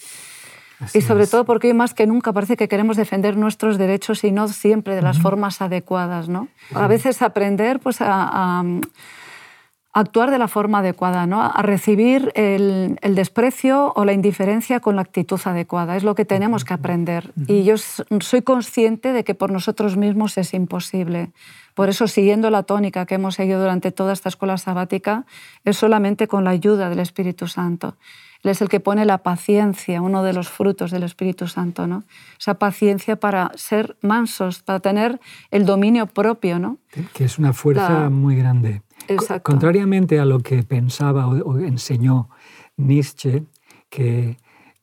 Así 0.80 0.98
Y 0.98 1.00
sobre 1.02 1.24
es. 1.24 1.30
todo 1.30 1.44
porque 1.44 1.68
hoy 1.68 1.74
más 1.74 1.94
que 1.94 2.06
nunca 2.06 2.32
parece 2.32 2.56
que 2.56 2.68
queremos 2.68 2.96
defender 2.96 3.36
nuestros 3.36 3.78
derechos 3.78 4.24
y 4.24 4.32
no 4.32 4.48
siempre 4.48 4.94
de 4.94 5.02
las 5.02 5.20
formas 5.20 5.60
adecuadas. 5.60 6.28
¿no? 6.28 6.48
A 6.74 6.86
veces 6.86 7.22
aprender 7.22 7.80
pues, 7.80 7.98
a, 8.00 8.64
actuar 9.92 10.30
de 10.30 10.38
la 10.38 10.46
forma 10.48 10.78
adecuada, 10.78 11.26
¿no? 11.26 11.42
a 11.42 11.62
recibir 11.62 12.32
el, 12.36 12.98
el 13.02 13.14
desprecio 13.14 13.92
o 13.94 14.04
la 14.04 14.12
indiferencia 14.12 14.80
con 14.80 14.96
la 14.96 15.02
actitud 15.02 15.40
adecuada. 15.44 15.96
Es 15.96 16.04
lo 16.04 16.14
que 16.14 16.24
tenemos 16.24 16.64
que 16.64 16.74
aprender. 16.74 17.32
Y 17.46 17.64
yo 17.64 17.74
soy 17.76 18.42
consciente 18.42 19.12
de 19.12 19.24
que 19.24 19.34
por 19.34 19.50
nosotros 19.50 19.96
mismos 19.96 20.38
es 20.38 20.54
imposible. 20.54 21.32
Por 21.74 21.88
eso, 21.88 22.08
siguiendo 22.08 22.50
la 22.50 22.62
tónica 22.62 23.06
que 23.06 23.16
hemos 23.16 23.34
seguido 23.34 23.60
durante 23.60 23.90
toda 23.90 24.12
esta 24.12 24.28
escuela 24.28 24.58
sabática, 24.58 25.24
es 25.64 25.76
solamente 25.76 26.28
con 26.28 26.44
la 26.44 26.50
ayuda 26.50 26.88
del 26.88 27.00
Espíritu 27.00 27.46
Santo. 27.46 27.96
Él 28.42 28.50
es 28.50 28.62
el 28.62 28.68
que 28.68 28.81
pone 28.81 29.05
la 29.05 29.18
paciencia, 29.18 30.00
uno 30.00 30.22
de 30.22 30.33
los 30.33 30.48
frutos 30.48 30.90
del 30.90 31.03
Espíritu 31.03 31.46
Santo, 31.46 31.87
¿no? 31.87 32.05
Esa 32.38 32.55
paciencia 32.55 33.16
para 33.16 33.50
ser 33.55 33.96
mansos, 34.00 34.62
para 34.62 34.81
tener 34.81 35.20
el 35.50 35.66
dominio 35.66 36.07
propio, 36.07 36.59
¿no? 36.59 36.79
que 37.12 37.24
es 37.24 37.38
una 37.38 37.53
fuerza 37.53 38.05
La- 38.05 38.11
muy 38.11 38.37
grande. 38.37 38.83
Exacto. 39.09 39.50
Contrariamente 39.50 40.20
a 40.20 40.24
lo 40.24 40.40
que 40.40 40.62
pensaba 40.62 41.26
o, 41.26 41.59
enseñó 41.59 42.29
Nietzsche, 42.76 43.44
que 43.88 44.37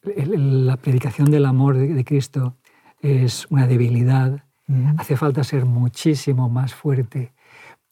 la 0.04 0.78
predicación 0.78 1.32
del 1.32 1.46
amor 1.46 1.78
de, 1.78 1.94
de 1.94 2.06
Cristo 2.06 2.56
es 3.02 3.48
una 3.50 3.68
debilidad, 3.68 4.44
hace 4.98 5.16
falta 5.16 5.44
ser 5.44 5.66
muchísimo 5.66 6.50
más 6.50 6.74
fuerte 6.74 7.34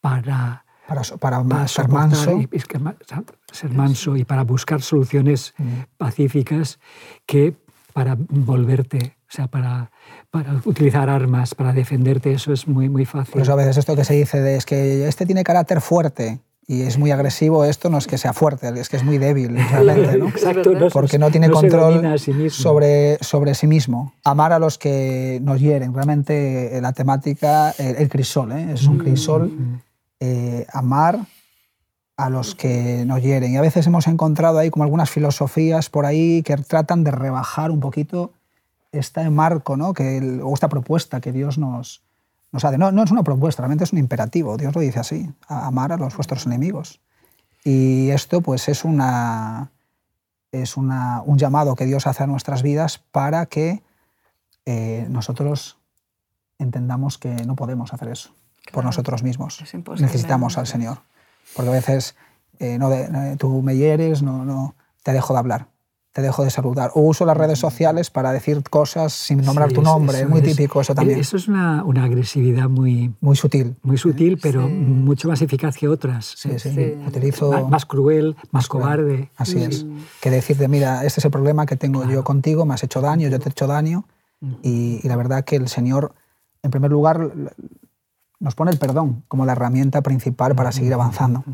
para, 0.00 0.65
Para, 0.86 1.02
para, 1.18 1.42
para 1.42 1.68
ser 1.68 1.88
manso, 1.88 2.30
y- 2.40 2.46
ser 3.52 3.70
manso 3.70 4.16
y 4.16 4.24
para 4.24 4.44
buscar 4.44 4.82
soluciones 4.82 5.54
pacíficas 6.00 6.78
que 7.26 7.54
para 7.92 8.16
volverte, 8.18 9.16
o 9.22 9.32
sea, 9.32 9.48
para, 9.48 9.90
para 10.30 10.60
utilizar 10.64 11.08
armas, 11.08 11.54
para 11.54 11.72
defenderte, 11.72 12.32
eso 12.32 12.52
es 12.52 12.68
muy, 12.68 12.88
muy 12.88 13.04
fácil. 13.06 13.32
por 13.32 13.42
eso 13.42 13.52
a 13.52 13.56
veces 13.56 13.78
esto 13.78 13.96
que 13.96 14.04
se 14.04 14.14
dice 14.14 14.40
de 14.40 14.56
es 14.56 14.66
que 14.66 15.08
este 15.08 15.24
tiene 15.24 15.42
carácter 15.44 15.80
fuerte 15.80 16.40
y 16.68 16.82
es 16.82 16.98
muy 16.98 17.10
agresivo, 17.10 17.64
esto 17.64 17.88
no 17.88 17.96
es 17.98 18.06
que 18.06 18.18
sea 18.18 18.32
fuerte, 18.32 18.68
es 18.78 18.88
que 18.88 18.96
es 18.96 19.04
muy 19.04 19.16
débil 19.18 19.56
realmente, 19.70 20.18
¿no? 20.18 20.28
Exacto, 20.28 20.72
no, 20.72 20.88
porque 20.88 21.18
no 21.18 21.30
tiene 21.30 21.46
se 21.46 21.52
control 21.52 22.18
sí 22.18 22.50
sobre, 22.50 23.18
sobre 23.22 23.54
sí 23.54 23.66
mismo. 23.66 24.12
Amar 24.24 24.52
a 24.52 24.58
los 24.58 24.76
que 24.76 25.38
nos 25.42 25.58
hieren, 25.60 25.94
realmente 25.94 26.76
eh, 26.76 26.80
la 26.82 26.92
temática, 26.92 27.70
el, 27.78 27.96
el 27.96 28.08
crisol, 28.08 28.52
¿eh? 28.52 28.72
es 28.74 28.84
un 28.86 28.98
crisol, 28.98 29.80
eh, 30.20 30.66
amar 30.72 31.26
a 32.16 32.30
los 32.30 32.54
que 32.54 33.04
nos 33.04 33.22
hieren. 33.22 33.52
Y 33.52 33.56
a 33.56 33.60
veces 33.60 33.86
hemos 33.86 34.06
encontrado 34.06 34.58
ahí 34.58 34.70
como 34.70 34.84
algunas 34.84 35.10
filosofías 35.10 35.90
por 35.90 36.06
ahí 36.06 36.42
que 36.42 36.56
tratan 36.56 37.04
de 37.04 37.10
rebajar 37.10 37.70
un 37.70 37.80
poquito 37.80 38.32
este 38.92 39.28
marco, 39.28 39.76
¿no? 39.76 39.92
que, 39.92 40.40
o 40.42 40.54
esta 40.54 40.68
propuesta 40.68 41.20
que 41.20 41.32
Dios 41.32 41.58
nos, 41.58 42.02
nos 42.52 42.64
hace. 42.64 42.78
No, 42.78 42.90
no 42.92 43.02
es 43.02 43.10
una 43.10 43.22
propuesta, 43.22 43.62
realmente 43.62 43.84
es 43.84 43.92
un 43.92 43.98
imperativo. 43.98 44.56
Dios 44.56 44.74
lo 44.74 44.80
dice 44.80 44.98
así, 44.98 45.30
amar 45.48 45.92
a 45.92 45.98
los 45.98 46.16
vuestros 46.16 46.46
enemigos. 46.46 47.00
Y 47.62 48.10
esto 48.10 48.40
pues 48.40 48.68
es, 48.68 48.84
una, 48.84 49.72
es 50.52 50.78
una, 50.78 51.20
un 51.22 51.36
llamado 51.36 51.74
que 51.74 51.84
Dios 51.84 52.06
hace 52.06 52.22
a 52.22 52.26
nuestras 52.26 52.62
vidas 52.62 52.98
para 52.98 53.46
que 53.46 53.82
eh, 54.64 55.06
nosotros 55.10 55.78
entendamos 56.58 57.18
que 57.18 57.44
no 57.44 57.56
podemos 57.56 57.92
hacer 57.92 58.08
eso 58.08 58.32
por 58.72 58.84
nosotros 58.84 59.22
mismos. 59.22 59.62
Necesitamos 59.98 60.58
al 60.58 60.66
Señor. 60.66 60.98
Porque 61.54 61.70
a 61.70 61.72
veces 61.72 62.16
eh, 62.58 62.78
no 62.78 62.90
tú 63.38 63.62
me 63.62 63.76
hieres, 63.76 64.22
no, 64.22 64.44
no, 64.44 64.74
te 65.02 65.12
dejo 65.12 65.32
de 65.32 65.38
hablar 65.38 65.68
te 66.16 66.22
dejo 66.22 66.44
de 66.44 66.50
saludar. 66.50 66.92
O 66.94 67.02
uso 67.02 67.26
las 67.26 67.36
redes 67.36 67.58
sociales 67.58 68.08
para 68.08 68.32
decir 68.32 68.62
cosas 68.62 69.12
sin 69.12 69.42
nombrar 69.42 69.70
tu 69.70 69.82
nombre. 69.82 70.20
Es 70.20 70.26
muy 70.26 70.40
típico 70.40 70.80
eso 70.80 70.94
también. 70.94 71.20
Eso 71.20 71.36
es 71.36 71.46
una, 71.46 71.84
una, 71.84 72.04
agresividad 72.04 72.70
muy... 72.70 73.12
Muy 73.20 73.36
sutil. 73.36 73.76
Muy 73.82 73.98
sutil, 73.98 74.38
pero 74.40 74.66
mucho 74.66 75.28
más 75.28 75.42
eficaz 75.42 75.76
que 75.76 75.88
otras. 75.88 76.32
Sí, 76.38 76.58
sí. 76.58 76.96
Utilizo... 77.06 77.68
Más, 77.68 77.84
cruel, 77.84 78.34
más, 78.50 78.66
cobarde. 78.66 79.28
Así 79.36 79.62
es. 79.62 79.84
Que 80.22 80.30
decirte, 80.30 80.68
mira, 80.68 81.04
este 81.04 81.20
es 81.20 81.24
el 81.26 81.30
problema 81.30 81.66
que 81.66 81.76
tengo 81.76 82.08
yo 82.08 82.24
contigo, 82.24 82.64
me 82.64 82.72
has 82.72 82.82
hecho 82.82 83.02
daño, 83.02 83.28
yo 83.28 83.38
te 83.38 83.50
he 83.50 83.52
hecho 83.52 83.66
daño. 83.66 84.06
Y, 84.62 85.00
y, 85.02 85.08
la 85.08 85.16
verdad 85.16 85.44
que 85.44 85.56
el 85.56 85.68
Señor, 85.68 86.14
en 86.62 86.70
primer 86.70 86.90
lugar, 86.90 87.30
nos 88.40 88.54
pone 88.54 88.70
el 88.70 88.78
perdón 88.78 89.24
como 89.28 89.46
la 89.46 89.52
herramienta 89.52 90.02
principal 90.02 90.54
para 90.54 90.72
seguir 90.72 90.94
avanzando. 90.94 91.44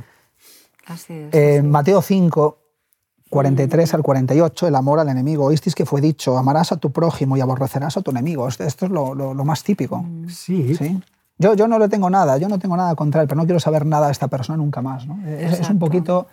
Así 0.86 1.12
es. 1.12 1.34
En 1.34 1.70
Mateo 1.70 2.02
5, 2.02 2.58
43 3.30 3.94
al 3.94 4.02
48, 4.02 4.66
el 4.66 4.74
amor 4.74 4.98
al 4.98 5.08
enemigo. 5.08 5.46
Oísteis 5.46 5.74
que 5.74 5.86
fue 5.86 6.00
dicho, 6.00 6.36
amarás 6.36 6.72
a 6.72 6.76
tu 6.76 6.92
prójimo 6.92 7.36
y 7.36 7.40
aborrecerás 7.40 7.96
a 7.96 8.02
tu 8.02 8.10
enemigo. 8.10 8.46
Esto 8.46 8.64
es 8.64 8.90
lo, 8.90 9.34
más 9.44 9.62
típico. 9.62 10.02
Mm. 10.02 10.28
Sí. 10.28 10.74
¿Sí? 10.74 11.00
Yo, 11.38 11.54
yo 11.54 11.66
no 11.66 11.78
le 11.78 11.88
tengo 11.88 12.10
nada, 12.10 12.36
yo 12.36 12.48
no 12.48 12.58
tengo 12.58 12.76
nada 12.76 12.94
contra 12.94 13.22
él, 13.22 13.28
pero 13.28 13.40
no 13.40 13.46
quiero 13.46 13.58
saber 13.58 13.86
nada 13.86 14.06
de 14.06 14.12
esta 14.12 14.28
persona 14.28 14.58
nunca 14.58 14.82
más. 14.82 15.06
¿no? 15.06 15.18
Es, 15.26 15.68
un 15.70 15.78
poquito 15.78 16.26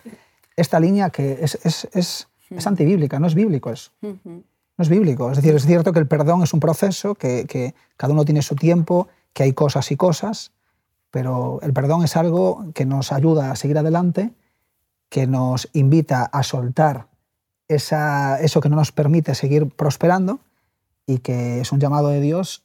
esta 0.55 0.79
línea 0.79 1.09
que 1.09 1.39
es, 1.41 1.57
es, 1.63 1.87
es, 1.93 2.27
es 2.49 2.67
antibíblica, 2.67 3.17
no 3.17 3.27
es 3.27 3.33
bíblico 3.33 3.71
eso. 3.71 3.91
No 4.01 4.43
es 4.77 4.89
bíblico. 4.89 5.31
Es 5.31 5.37
decir, 5.37 5.55
es 5.55 5.65
cierto 5.65 5.93
que 5.93 5.99
el 5.99 6.07
perdón 6.07 6.43
es 6.43 6.53
un 6.53 6.59
proceso, 6.59 7.15
que, 7.15 7.45
que 7.45 7.75
cada 7.97 8.13
uno 8.13 8.25
tiene 8.25 8.41
su 8.41 8.55
tiempo, 8.55 9.07
que 9.33 9.43
hay 9.43 9.53
cosas 9.53 9.91
y 9.91 9.95
cosas, 9.95 10.51
pero 11.11 11.59
el 11.61 11.73
perdón 11.73 12.03
es 12.03 12.15
algo 12.15 12.65
que 12.73 12.85
nos 12.85 13.11
ayuda 13.11 13.51
a 13.51 13.55
seguir 13.55 13.77
adelante 13.77 14.33
que 15.09 15.27
nos 15.27 15.69
invita 15.73 16.23
a 16.23 16.43
soltar 16.43 17.07
esa, 17.67 18.39
eso 18.41 18.61
que 18.61 18.69
no 18.69 18.75
nos 18.75 18.91
permite 18.91 19.35
seguir 19.35 19.67
prosperando 19.69 20.39
y 21.05 21.19
que 21.19 21.61
es 21.61 21.71
un 21.71 21.79
llamado 21.79 22.09
de 22.09 22.21
Dios 22.21 22.63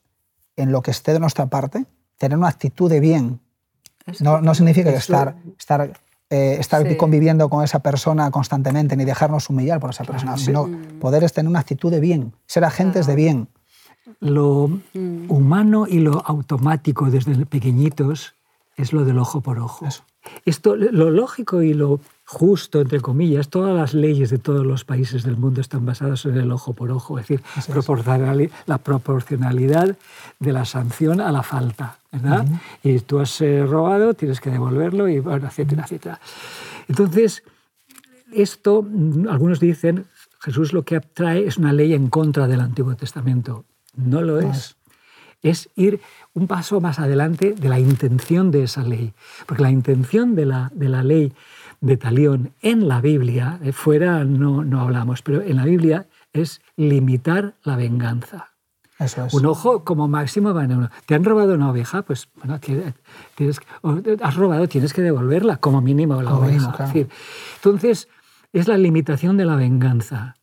en 0.55 0.71
lo 0.71 0.81
que 0.81 0.91
esté 0.91 1.13
de 1.13 1.19
nuestra 1.19 1.47
parte, 1.47 1.85
tener 2.17 2.37
una 2.37 2.47
actitud 2.47 2.89
de 2.89 2.99
bien. 2.99 3.41
No, 4.19 4.39
no 4.41 4.53
significa 4.53 4.91
estar, 4.91 5.35
estar, 5.57 5.99
eh, 6.29 6.57
estar 6.59 6.95
conviviendo 6.97 7.49
con 7.49 7.63
esa 7.63 7.79
persona 7.79 8.29
constantemente 8.29 8.95
ni 8.95 9.03
dejarnos 9.03 9.49
humillar 9.49 9.79
por 9.79 9.89
esa 9.89 10.03
persona, 10.03 10.37
sino 10.37 10.67
mm. 10.67 10.99
poder 10.99 11.29
tener 11.31 11.49
una 11.49 11.59
actitud 11.59 11.91
de 11.91 11.99
bien, 11.99 12.33
ser 12.45 12.63
agentes 12.63 13.07
de 13.07 13.15
bien. 13.15 13.49
Lo 14.19 14.69
mm. 14.93 15.29
humano 15.29 15.87
y 15.87 15.99
lo 15.99 16.21
automático 16.25 17.09
desde 17.09 17.45
pequeñitos 17.45 18.33
es 18.77 18.93
lo 18.93 19.05
del 19.05 19.19
ojo 19.19 19.41
por 19.41 19.59
ojo. 19.59 19.87
Esto, 20.43 20.75
lo 20.75 21.11
lógico 21.11 21.61
y 21.61 21.73
lo 21.73 21.99
justo, 22.25 22.81
entre 22.81 22.99
comillas, 22.99 23.49
todas 23.49 23.75
las 23.75 23.93
leyes 23.93 24.31
de 24.31 24.39
todos 24.39 24.65
los 24.65 24.83
países 24.83 25.23
del 25.23 25.37
mundo 25.37 25.61
están 25.61 25.85
basadas 25.85 26.25
en 26.25 26.37
el 26.37 26.51
ojo 26.51 26.73
por 26.73 26.91
ojo, 26.91 27.19
es 27.19 27.27
decir, 27.27 27.43
la 28.65 28.77
proporcionalidad 28.79 29.95
de 30.39 30.51
la 30.51 30.65
sanción 30.65 31.21
a 31.21 31.31
la 31.31 31.43
falta, 31.43 31.99
¿verdad? 32.11 32.47
Y 32.83 32.99
tú 32.99 33.19
has 33.19 33.39
eh, 33.41 33.63
robado, 33.65 34.15
tienes 34.15 34.41
que 34.41 34.49
devolverlo, 34.49 35.07
y 35.07 35.19
bueno, 35.19 35.47
etcétera, 35.47 35.83
etcétera. 35.83 36.19
Entonces, 36.87 37.43
esto, 38.33 38.85
algunos 39.29 39.59
dicen, 39.59 40.05
Jesús 40.39 40.73
lo 40.73 40.83
que 40.83 40.99
trae 40.99 41.45
es 41.45 41.57
una 41.57 41.73
ley 41.73 41.93
en 41.93 42.09
contra 42.09 42.47
del 42.47 42.61
Antiguo 42.61 42.95
Testamento. 42.95 43.65
No 43.95 44.21
lo 44.21 44.39
es. 44.39 44.77
Es 45.41 45.69
ir 45.75 46.01
un 46.33 46.47
paso 46.47 46.81
más 46.81 46.99
adelante 46.99 47.53
de 47.53 47.69
la 47.69 47.79
intención 47.79 48.51
de 48.51 48.63
esa 48.63 48.83
ley. 48.83 49.13
Porque 49.45 49.63
la 49.63 49.71
intención 49.71 50.35
de 50.35 50.45
la, 50.45 50.71
de 50.73 50.89
la 50.89 51.03
ley 51.03 51.33
de 51.81 51.97
Talión 51.97 52.53
en 52.61 52.87
la 52.87 52.99
Biblia, 53.01 53.59
eh, 53.61 53.71
fuera 53.71 54.23
no, 54.23 54.63
no 54.63 54.81
hablamos, 54.81 55.21
pero 55.21 55.41
en 55.41 55.57
la 55.57 55.65
Biblia 55.65 56.07
es 56.33 56.61
limitar 56.75 57.55
la 57.63 57.75
venganza. 57.75 58.55
Eso 58.97 59.25
es. 59.25 59.33
Un 59.33 59.45
ojo 59.45 59.83
como 59.83 60.07
máximo 60.07 60.53
va 60.53 60.63
en 60.63 60.77
uno. 60.77 60.89
¿Te 61.05 61.15
han 61.15 61.23
robado 61.23 61.53
una 61.53 61.69
oveja? 61.69 62.03
Pues 62.03 62.29
bueno, 62.35 62.59
tienes, 62.59 63.59
has 64.21 64.35
robado, 64.35 64.67
tienes 64.67 64.93
que 64.93 65.01
devolverla, 65.01 65.57
como 65.57 65.81
mínimo 65.81 66.21
la 66.21 66.33
oveja. 66.33 66.91
entonces, 67.57 68.07
es 68.53 68.67
la 68.67 68.77
limitación 68.77 69.37
de 69.37 69.45
la 69.45 69.55
venganza. 69.55 70.35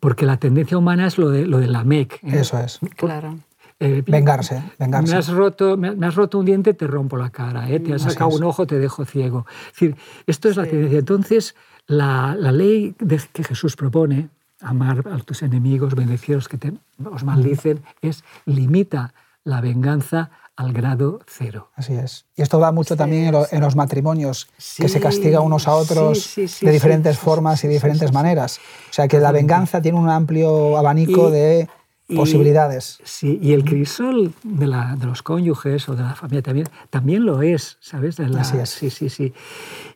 Porque 0.00 0.26
la 0.26 0.36
tendencia 0.36 0.78
humana 0.78 1.06
es 1.06 1.18
lo 1.18 1.30
de, 1.30 1.46
lo 1.46 1.58
de 1.58 1.66
la 1.66 1.84
MEC. 1.84 2.14
¿eh? 2.22 2.40
Eso 2.40 2.58
es. 2.58 2.78
Claro. 2.96 3.38
Eh, 3.78 4.02
vengarse, 4.06 4.62
vengarse. 4.78 5.12
Me 5.12 5.18
has, 5.18 5.28
roto, 5.28 5.76
me, 5.76 6.06
has 6.06 6.14
roto 6.14 6.38
un 6.38 6.46
diente, 6.46 6.72
te 6.72 6.86
rompo 6.86 7.16
la 7.16 7.30
cara. 7.30 7.68
¿eh? 7.70 7.78
Te 7.80 7.94
has 7.94 8.02
sacado 8.02 8.30
un 8.30 8.42
ojo, 8.42 8.66
te 8.66 8.78
dejo 8.78 9.04
ciego. 9.04 9.46
Es 9.66 9.72
decir, 9.72 9.96
esto 10.26 10.48
es 10.48 10.56
la 10.56 10.64
tendencia. 10.64 10.98
Entonces, 10.98 11.54
la, 11.86 12.34
la 12.38 12.52
ley 12.52 12.94
que 13.32 13.44
Jesús 13.44 13.76
propone, 13.76 14.30
amar 14.60 15.04
a 15.12 15.18
tus 15.18 15.42
enemigos, 15.42 15.94
bendecidos 15.94 16.48
que 16.48 16.56
te, 16.56 16.72
os 17.04 17.24
maldicen, 17.24 17.82
es 18.00 18.24
limita 18.46 19.12
la 19.44 19.60
venganza 19.60 20.30
al 20.56 20.72
grado 20.72 21.20
cero. 21.26 21.70
Así 21.74 21.92
es. 21.92 22.24
Y 22.34 22.42
esto 22.42 22.58
va 22.58 22.72
mucho 22.72 22.96
también 22.96 23.34
en, 23.50 23.60
los 23.60 23.76
matrimonios, 23.76 24.48
que 24.76 24.88
se 24.88 25.00
castiga 25.00 25.40
unos 25.40 25.68
a 25.68 25.74
otros 25.74 26.34
de 26.36 26.72
diferentes 26.72 27.18
formas 27.18 27.62
y 27.64 27.68
de 27.68 27.74
diferentes 27.74 28.12
maneras. 28.12 28.58
O 28.90 28.92
sea 28.92 29.06
que 29.06 29.20
la 29.20 29.32
venganza 29.32 29.82
tiene 29.82 29.98
un 29.98 30.08
amplio 30.08 30.78
abanico 30.78 31.30
de 31.30 31.68
posibilidades. 32.14 32.98
Sí, 33.04 33.38
y 33.42 33.52
el 33.52 33.64
crisol 33.64 34.32
de, 34.42 34.66
la, 34.66 34.96
de, 34.96 35.06
los 35.06 35.22
cónyuges 35.22 35.88
o 35.88 35.94
de 35.94 36.02
la 36.02 36.14
familia 36.14 36.42
también, 36.42 36.68
también 36.88 37.26
lo 37.26 37.42
es, 37.42 37.76
¿sabes? 37.80 38.16
De 38.16 38.24
Así 38.38 38.56
es. 38.56 38.70
Sí, 38.70 38.90
sí, 38.90 39.10
sí. 39.10 39.34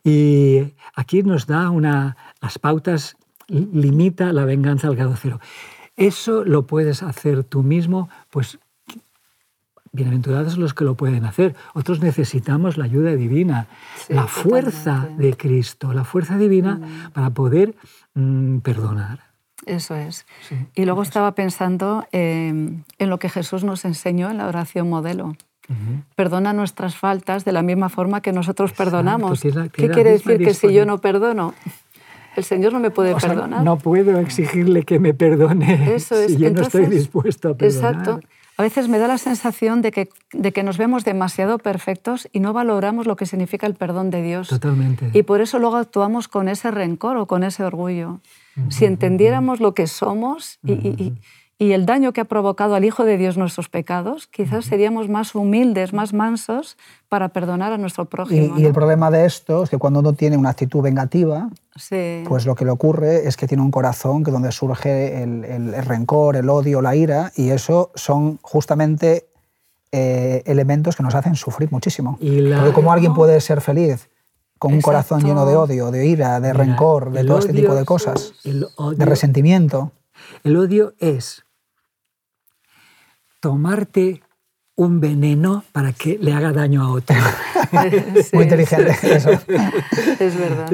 Y 0.04 0.74
aquí 0.94 1.22
nos 1.22 1.46
da 1.46 1.70
una, 1.70 2.16
las 2.42 2.58
pautas, 2.58 3.16
limita 3.48 4.32
la 4.32 4.44
venganza 4.44 4.88
al 4.88 4.96
grado 4.96 5.14
cero. 5.16 5.40
Eso 5.96 6.44
lo 6.44 6.66
puedes 6.66 7.02
hacer 7.02 7.44
tú 7.44 7.62
mismo, 7.62 8.08
pues 8.30 8.58
bienaventurados 9.92 10.56
los 10.58 10.74
que 10.74 10.84
lo 10.84 10.94
pueden 10.94 11.24
hacer. 11.24 11.54
Otros 11.74 12.00
necesitamos 12.00 12.76
la 12.76 12.84
ayuda 12.84 13.14
divina, 13.16 13.66
la 14.08 14.26
fuerza 14.26 15.08
de 15.18 15.36
Cristo, 15.36 15.92
la 15.92 16.04
fuerza 16.04 16.36
divina 16.38 16.76
mm. 16.76 17.12
para 17.12 17.30
poder 17.30 17.74
mm, 18.14 18.58
perdonar. 18.58 19.30
Eso 19.66 19.94
es. 19.94 20.26
y 20.74 20.84
luego 20.86 21.02
estaba 21.02 21.34
pensando 21.34 22.06
em, 22.12 22.82
en 22.98 23.10
lo 23.10 23.18
que 23.18 23.28
Jesús 23.28 23.62
nos 23.62 23.84
enseñó 23.84 24.30
en 24.30 24.38
la 24.38 24.46
oración 24.46 24.88
modelo. 24.88 25.36
Perdona 26.16 26.52
nuestras 26.52 26.96
faltas 26.96 27.44
de 27.44 27.52
la 27.52 27.62
misma 27.62 27.88
forma 27.90 28.22
que 28.22 28.32
nosotros 28.32 28.72
perdonamos. 28.72 29.40
¿Qué 29.72 29.88
quiere 29.88 30.12
decir 30.12 30.38
que 30.38 30.52
si 30.52 30.72
yo 30.72 30.84
no 30.84 30.98
perdono, 30.98 31.54
el 32.34 32.42
Señor 32.42 32.72
no 32.72 32.80
me 32.80 32.90
puede 32.90 33.14
perdonar? 33.14 33.62
no 33.62 33.78
puedo 33.78 34.18
exigirle 34.18 34.82
que 34.82 34.98
me 34.98 35.14
perdone 35.14 35.94
Eso 35.94 36.16
es. 36.20 36.32
si 36.32 36.38
yo 36.38 36.50
no 36.50 36.62
estoy 36.62 36.86
dispuesto 36.86 37.50
a 37.50 37.54
perdonar. 37.54 37.94
Exacto. 37.94 38.20
A 38.60 38.62
veces 38.62 38.88
me 38.88 38.98
da 38.98 39.08
la 39.08 39.16
sensación 39.16 39.80
de 39.80 39.90
que, 39.90 40.10
de 40.34 40.52
que 40.52 40.62
nos 40.62 40.76
vemos 40.76 41.06
demasiado 41.06 41.56
perfectos 41.56 42.28
y 42.30 42.40
no 42.40 42.52
valoramos 42.52 43.06
lo 43.06 43.16
que 43.16 43.24
significa 43.24 43.66
el 43.66 43.74
perdón 43.74 44.10
de 44.10 44.20
Dios. 44.20 44.48
Totalmente. 44.48 45.10
Y 45.14 45.22
por 45.22 45.40
eso 45.40 45.58
luego 45.58 45.78
actuamos 45.78 46.28
con 46.28 46.46
ese 46.46 46.70
rencor 46.70 47.16
o 47.16 47.24
con 47.24 47.42
ese 47.42 47.64
orgullo. 47.64 48.20
Si 48.68 48.84
entendiéramos 48.84 49.60
lo 49.60 49.72
que 49.72 49.86
somos 49.86 50.58
y, 50.62 51.14
el 51.72 51.84
daño 51.84 52.14
que 52.14 52.22
ha 52.22 52.24
provocado 52.24 52.74
al 52.74 52.86
Hijo 52.86 53.04
de 53.04 53.18
Dios 53.18 53.36
nuestros 53.36 53.68
pecados, 53.68 54.26
quizás 54.26 54.64
seríamos 54.64 55.10
más 55.10 55.34
humildes, 55.34 55.92
más 55.92 56.14
mansos 56.14 56.78
para 57.10 57.28
perdonar 57.28 57.70
a 57.70 57.76
nuestro 57.76 58.06
prójimo. 58.06 58.58
Y, 58.58 58.64
el 58.64 58.72
problema 58.72 59.10
de 59.10 59.26
esto 59.26 59.64
es 59.64 59.68
que 59.68 59.76
cuando 59.76 60.00
uno 60.00 60.14
tiene 60.14 60.38
una 60.38 60.48
actitud 60.48 60.80
vengativa, 60.80 61.50
pues 62.26 62.46
lo 62.46 62.54
que 62.54 62.64
le 62.64 62.70
ocurre 62.70 63.28
es 63.28 63.36
que 63.36 63.46
tiene 63.46 63.62
un 63.62 63.70
corazón 63.70 64.24
que 64.24 64.30
donde 64.30 64.52
surge 64.52 65.22
el, 65.22 65.74
rencor, 65.84 66.36
el 66.36 66.48
odio, 66.48 66.80
la 66.80 66.96
ira, 66.96 67.30
y 67.36 67.50
eso 67.50 67.90
son 67.94 68.38
justamente 68.40 69.28
eh, 69.92 70.42
elementos 70.46 70.96
que 70.96 71.02
nos 71.02 71.14
hacen 71.14 71.34
sufrir 71.34 71.70
muchísimo. 71.70 72.18
Porque 72.18 72.72
cómo 72.72 72.90
alguien 72.90 73.12
puede 73.12 73.38
ser 73.42 73.60
feliz 73.60 74.08
con 74.58 74.72
un 74.72 74.80
corazón 74.80 75.22
lleno 75.22 75.44
de 75.44 75.56
odio, 75.56 75.90
de 75.90 76.06
ira, 76.06 76.40
de 76.40 76.54
rencor, 76.54 77.12
de 77.12 77.22
todo 77.24 77.38
este 77.38 77.52
tipo 77.52 77.74
de 77.74 77.84
cosas, 77.84 78.32
de 78.44 79.04
resentimiento. 79.04 79.92
El 80.42 80.56
odio 80.56 80.94
es 80.98 81.44
tomarte 83.40 84.22
un 84.76 85.00
veneno 85.00 85.64
para 85.72 85.92
que 85.92 86.16
le 86.18 86.32
haga 86.32 86.52
daño 86.52 86.82
a 86.82 86.90
otro. 86.92 87.16
Muy 88.32 88.44
inteligente 88.44 88.96
eso. 89.02 89.30
Es 90.18 90.38
verdad. 90.38 90.68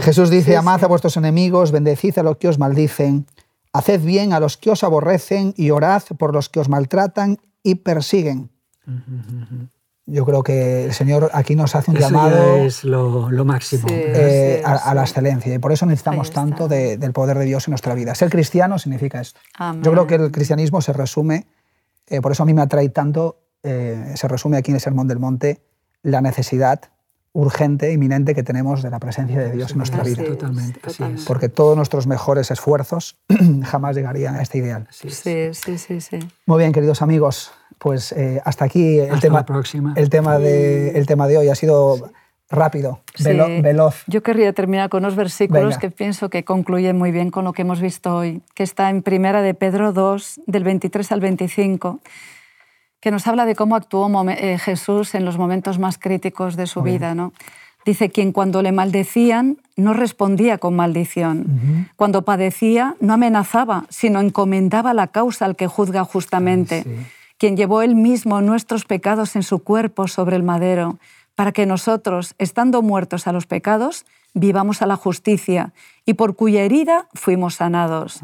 Jesús 0.00 0.30
dice, 0.30 0.56
amad 0.56 0.82
a 0.82 0.86
vuestros 0.88 1.16
enemigos, 1.16 1.70
bendecid 1.70 2.18
a 2.18 2.22
los 2.24 2.36
que 2.38 2.48
os 2.48 2.58
maldicen, 2.58 3.26
haced 3.72 4.00
bien 4.00 4.32
a 4.32 4.40
los 4.40 4.56
que 4.56 4.70
os 4.70 4.82
aborrecen 4.82 5.54
y 5.56 5.70
orad 5.70 6.02
por 6.18 6.32
los 6.32 6.48
que 6.48 6.58
os 6.60 6.68
maltratan 6.68 7.38
y 7.62 7.76
persiguen. 7.76 8.50
Yo 10.06 10.26
creo 10.26 10.42
que 10.42 10.84
el 10.86 10.92
Señor 10.92 11.30
aquí 11.32 11.54
nos 11.54 11.74
hace 11.74 11.90
un 11.90 11.96
Eso 11.96 12.08
llamado 12.08 12.58
ya 12.58 12.64
es 12.64 12.84
lo, 12.84 13.30
lo 13.30 13.44
máximo. 13.46 13.88
Sí. 13.88 13.94
eh, 13.96 14.56
sí, 14.58 14.62
a, 14.66 14.74
a 14.90 14.94
la 14.94 15.02
excelencia 15.02 15.54
y 15.54 15.58
por 15.58 15.72
eso 15.72 15.86
necesitamos 15.86 16.30
tanto 16.30 16.68
de- 16.68 16.98
del 16.98 17.12
poder 17.12 17.38
de 17.38 17.46
Dios 17.46 17.66
en 17.68 17.72
nuestra 17.72 17.94
vida. 17.94 18.14
Ser 18.14 18.28
cristiano 18.28 18.78
significa 18.78 19.20
esto. 19.20 19.40
Amén. 19.56 19.82
Yo 19.82 19.92
creo 19.92 20.06
que 20.06 20.16
el 20.16 20.30
cristianismo 20.30 20.82
se 20.82 20.92
resume, 20.92 21.46
eh, 22.08 22.20
por 22.20 22.32
eso 22.32 22.42
a 22.42 22.46
mí 22.46 22.54
me 22.54 22.62
atrae 22.62 22.88
tanto, 22.88 23.40
eh, 23.62 24.12
se 24.16 24.28
resume 24.28 24.56
aquí 24.56 24.70
en 24.70 24.76
el 24.76 24.80
Sermón 24.80 25.08
del 25.08 25.18
Monte, 25.18 25.62
la 26.02 26.20
necesidad 26.20 26.80
urgente, 27.32 27.92
inminente 27.92 28.34
que 28.34 28.42
tenemos 28.44 28.82
de 28.82 28.90
la 28.90 29.00
presencia 29.00 29.40
de 29.40 29.50
Dios 29.50 29.72
en 29.72 29.78
nuestra 29.78 30.02
Así 30.02 30.10
vida. 30.10 30.22
es, 30.22 30.28
Totalmente, 30.28 30.80
así 30.84 30.92
totalmente. 30.98 31.20
es. 31.22 31.26
Porque 31.26 31.48
todos 31.48 31.76
nuestros 31.76 32.06
mejores 32.06 32.50
esfuerzos 32.52 33.18
jamás 33.64 33.96
llegarían 33.96 34.36
a 34.36 34.42
este 34.42 34.58
ideal. 34.58 34.86
Sí, 34.90 35.10
sí, 35.10 35.76
sí, 35.76 36.00
sí. 36.00 36.18
Muy 36.46 36.58
bien, 36.58 36.72
queridos 36.72 37.02
amigos, 37.02 37.50
pues 37.78 38.12
eh, 38.12 38.40
hasta 38.44 38.64
aquí 38.66 39.00
el 39.00 39.06
Hasta 39.10 39.20
tema, 39.20 39.38
la 39.40 39.46
próxima. 39.46 39.94
el, 39.96 40.10
tema 40.10 40.38
de, 40.38 40.90
el 40.90 41.06
tema 41.06 41.26
de 41.26 41.38
hoy. 41.38 41.48
Ha 41.48 41.56
sido 41.56 42.12
rápido, 42.50 43.00
velo- 43.20 43.46
Sí. 43.46 43.60
veloz. 43.62 44.04
Yo 44.06 44.22
querría 44.22 44.52
terminar 44.52 44.88
con 44.90 45.02
unos 45.04 45.16
versículos 45.16 45.64
Venga. 45.64 45.78
que 45.78 45.90
pienso 45.90 46.28
que 46.30 46.44
concluyen 46.44 46.96
muy 46.96 47.10
bien 47.10 47.30
con 47.30 47.44
lo 47.44 47.52
que 47.52 47.62
hemos 47.62 47.80
visto 47.80 48.14
hoy, 48.16 48.42
que 48.54 48.62
está 48.62 48.90
en 48.90 49.02
Primera 49.02 49.42
de 49.42 49.54
Pedro 49.54 49.92
2, 49.92 50.40
del 50.46 50.64
23 50.64 51.10
al 51.12 51.20
25, 51.20 52.00
que 53.00 53.10
nos 53.10 53.26
habla 53.26 53.44
de 53.46 53.54
cómo 53.54 53.76
actuó 53.76 54.08
eh, 54.30 54.58
Jesús 54.58 55.14
en 55.14 55.24
los 55.24 55.36
momentos 55.38 55.78
más 55.78 55.98
críticos 55.98 56.56
de 56.56 56.66
su 56.66 56.82
vida. 56.82 57.14
¿no? 57.14 57.32
Dice, 57.84 58.08
quien 58.08 58.32
cuando 58.32 58.62
le 58.62 58.72
maldecían 58.72 59.58
no 59.76 59.92
respondía 59.92 60.56
con 60.58 60.74
maldición. 60.74 61.88
Cuando 61.96 62.22
padecía 62.22 62.94
no 63.00 63.12
amenazaba, 63.14 63.84
sino 63.90 64.20
encomendaba 64.20 64.94
la 64.94 65.08
causa 65.08 65.44
al 65.44 65.54
que 65.56 65.66
juzga 65.66 66.04
justamente. 66.04 66.82
sí. 66.84 66.90
Quien 67.36 67.56
llevó 67.56 67.82
él 67.82 67.94
mismo 67.96 68.40
nuestros 68.40 68.84
pecados 68.84 69.34
en 69.36 69.42
su 69.42 69.58
cuerpo 69.58 70.06
sobre 70.08 70.36
el 70.36 70.44
madero, 70.44 70.98
para 71.34 71.52
que 71.52 71.66
nosotros, 71.66 72.34
estando 72.38 72.82
muertos 72.82 73.26
a 73.26 73.32
los 73.32 73.46
pecados, 73.46 74.04
vivamos 74.34 74.82
a 74.82 74.86
la 74.86 74.96
justicia, 74.96 75.72
y 76.06 76.14
por 76.14 76.36
cuya 76.36 76.62
herida 76.62 77.06
fuimos 77.14 77.54
sanados. 77.56 78.20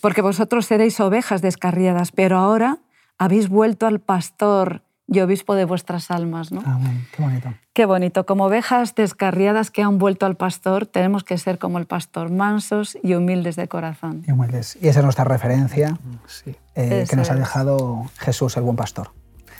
Porque 0.00 0.22
vosotros 0.22 0.70
eréis 0.70 0.98
ovejas 1.00 1.42
descarriadas, 1.42 2.12
pero 2.12 2.38
ahora 2.38 2.78
habéis 3.18 3.48
vuelto 3.48 3.86
al 3.86 4.00
pastor 4.00 4.82
y 5.06 5.20
obispo 5.20 5.54
de 5.56 5.64
vuestras 5.64 6.10
almas. 6.10 6.52
¿no? 6.52 6.62
Amén. 6.64 7.06
Qué 7.14 7.22
bonito. 7.22 7.54
Qué 7.72 7.84
bonito. 7.84 8.26
Como 8.26 8.44
ovejas 8.46 8.94
descarriadas 8.94 9.70
que 9.70 9.82
han 9.82 9.98
vuelto 9.98 10.24
al 10.24 10.36
pastor, 10.36 10.86
tenemos 10.86 11.24
que 11.24 11.36
ser 11.36 11.58
como 11.58 11.78
el 11.78 11.86
pastor, 11.86 12.30
mansos 12.30 12.96
y 13.02 13.14
humildes 13.14 13.56
de 13.56 13.66
corazón. 13.68 14.22
Y 14.26 14.32
humildes. 14.32 14.78
Y 14.80 14.88
esa 14.88 15.00
es 15.00 15.04
nuestra 15.04 15.24
referencia 15.24 15.98
Sí. 16.26 16.54
eh, 16.76 17.06
que 17.10 17.16
nos 17.16 17.28
ha 17.30 17.34
dejado 17.34 18.04
Jesús, 18.18 18.56
el 18.56 18.62
buen 18.62 18.76
pastor. 18.76 19.10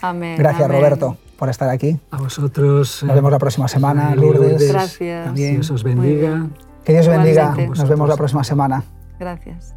Amén. 0.00 0.36
Gracias, 0.38 0.64
amén. 0.64 0.78
Roberto, 0.78 1.18
por 1.40 1.48
estar 1.48 1.70
aquí. 1.70 1.98
A 2.10 2.18
vosotros. 2.18 3.02
Nos 3.02 3.10
eh, 3.10 3.14
vemos 3.14 3.32
la 3.32 3.38
próxima 3.38 3.66
semana, 3.66 4.14
Lourdes. 4.14 4.40
Lourdes. 4.42 4.72
Gracias. 4.72 5.24
También. 5.24 5.54
Dios 5.54 5.70
os 5.70 5.82
bendiga. 5.82 6.46
Que 6.84 6.92
Dios 6.92 7.08
bendiga. 7.08 7.44
Igualmente. 7.44 7.78
Nos 7.78 7.88
vemos 7.88 8.08
la 8.10 8.16
próxima 8.16 8.44
semana. 8.44 8.84
Gracias. 9.18 9.74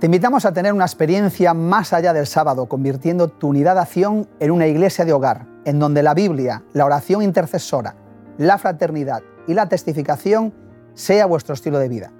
Te 0.00 0.06
invitamos 0.06 0.44
a 0.44 0.52
tener 0.52 0.72
una 0.72 0.84
experiencia 0.84 1.54
más 1.54 1.92
allá 1.92 2.12
del 2.12 2.26
sábado, 2.26 2.66
convirtiendo 2.66 3.28
tu 3.28 3.48
unidad 3.48 3.74
de 3.74 3.82
acción 3.82 4.28
en 4.40 4.50
una 4.50 4.66
iglesia 4.66 5.04
de 5.04 5.12
hogar, 5.12 5.46
en 5.64 5.78
donde 5.78 6.02
la 6.02 6.14
Biblia, 6.14 6.64
la 6.72 6.86
oración 6.86 7.22
intercesora, 7.22 7.94
la 8.36 8.58
fraternidad 8.58 9.22
y 9.46 9.54
la 9.54 9.68
testificación 9.68 10.52
sea 10.94 11.26
vuestro 11.26 11.54
estilo 11.54 11.78
de 11.78 11.88
vida. 11.88 12.12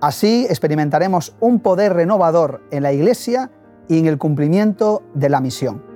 Así 0.00 0.46
experimentaremos 0.48 1.34
un 1.40 1.58
poder 1.58 1.94
renovador 1.94 2.62
en 2.70 2.84
la 2.84 2.92
iglesia 2.92 3.50
y 3.88 3.98
en 3.98 4.06
el 4.06 4.18
cumplimiento 4.18 5.02
de 5.14 5.28
la 5.28 5.40
misión. 5.40 5.91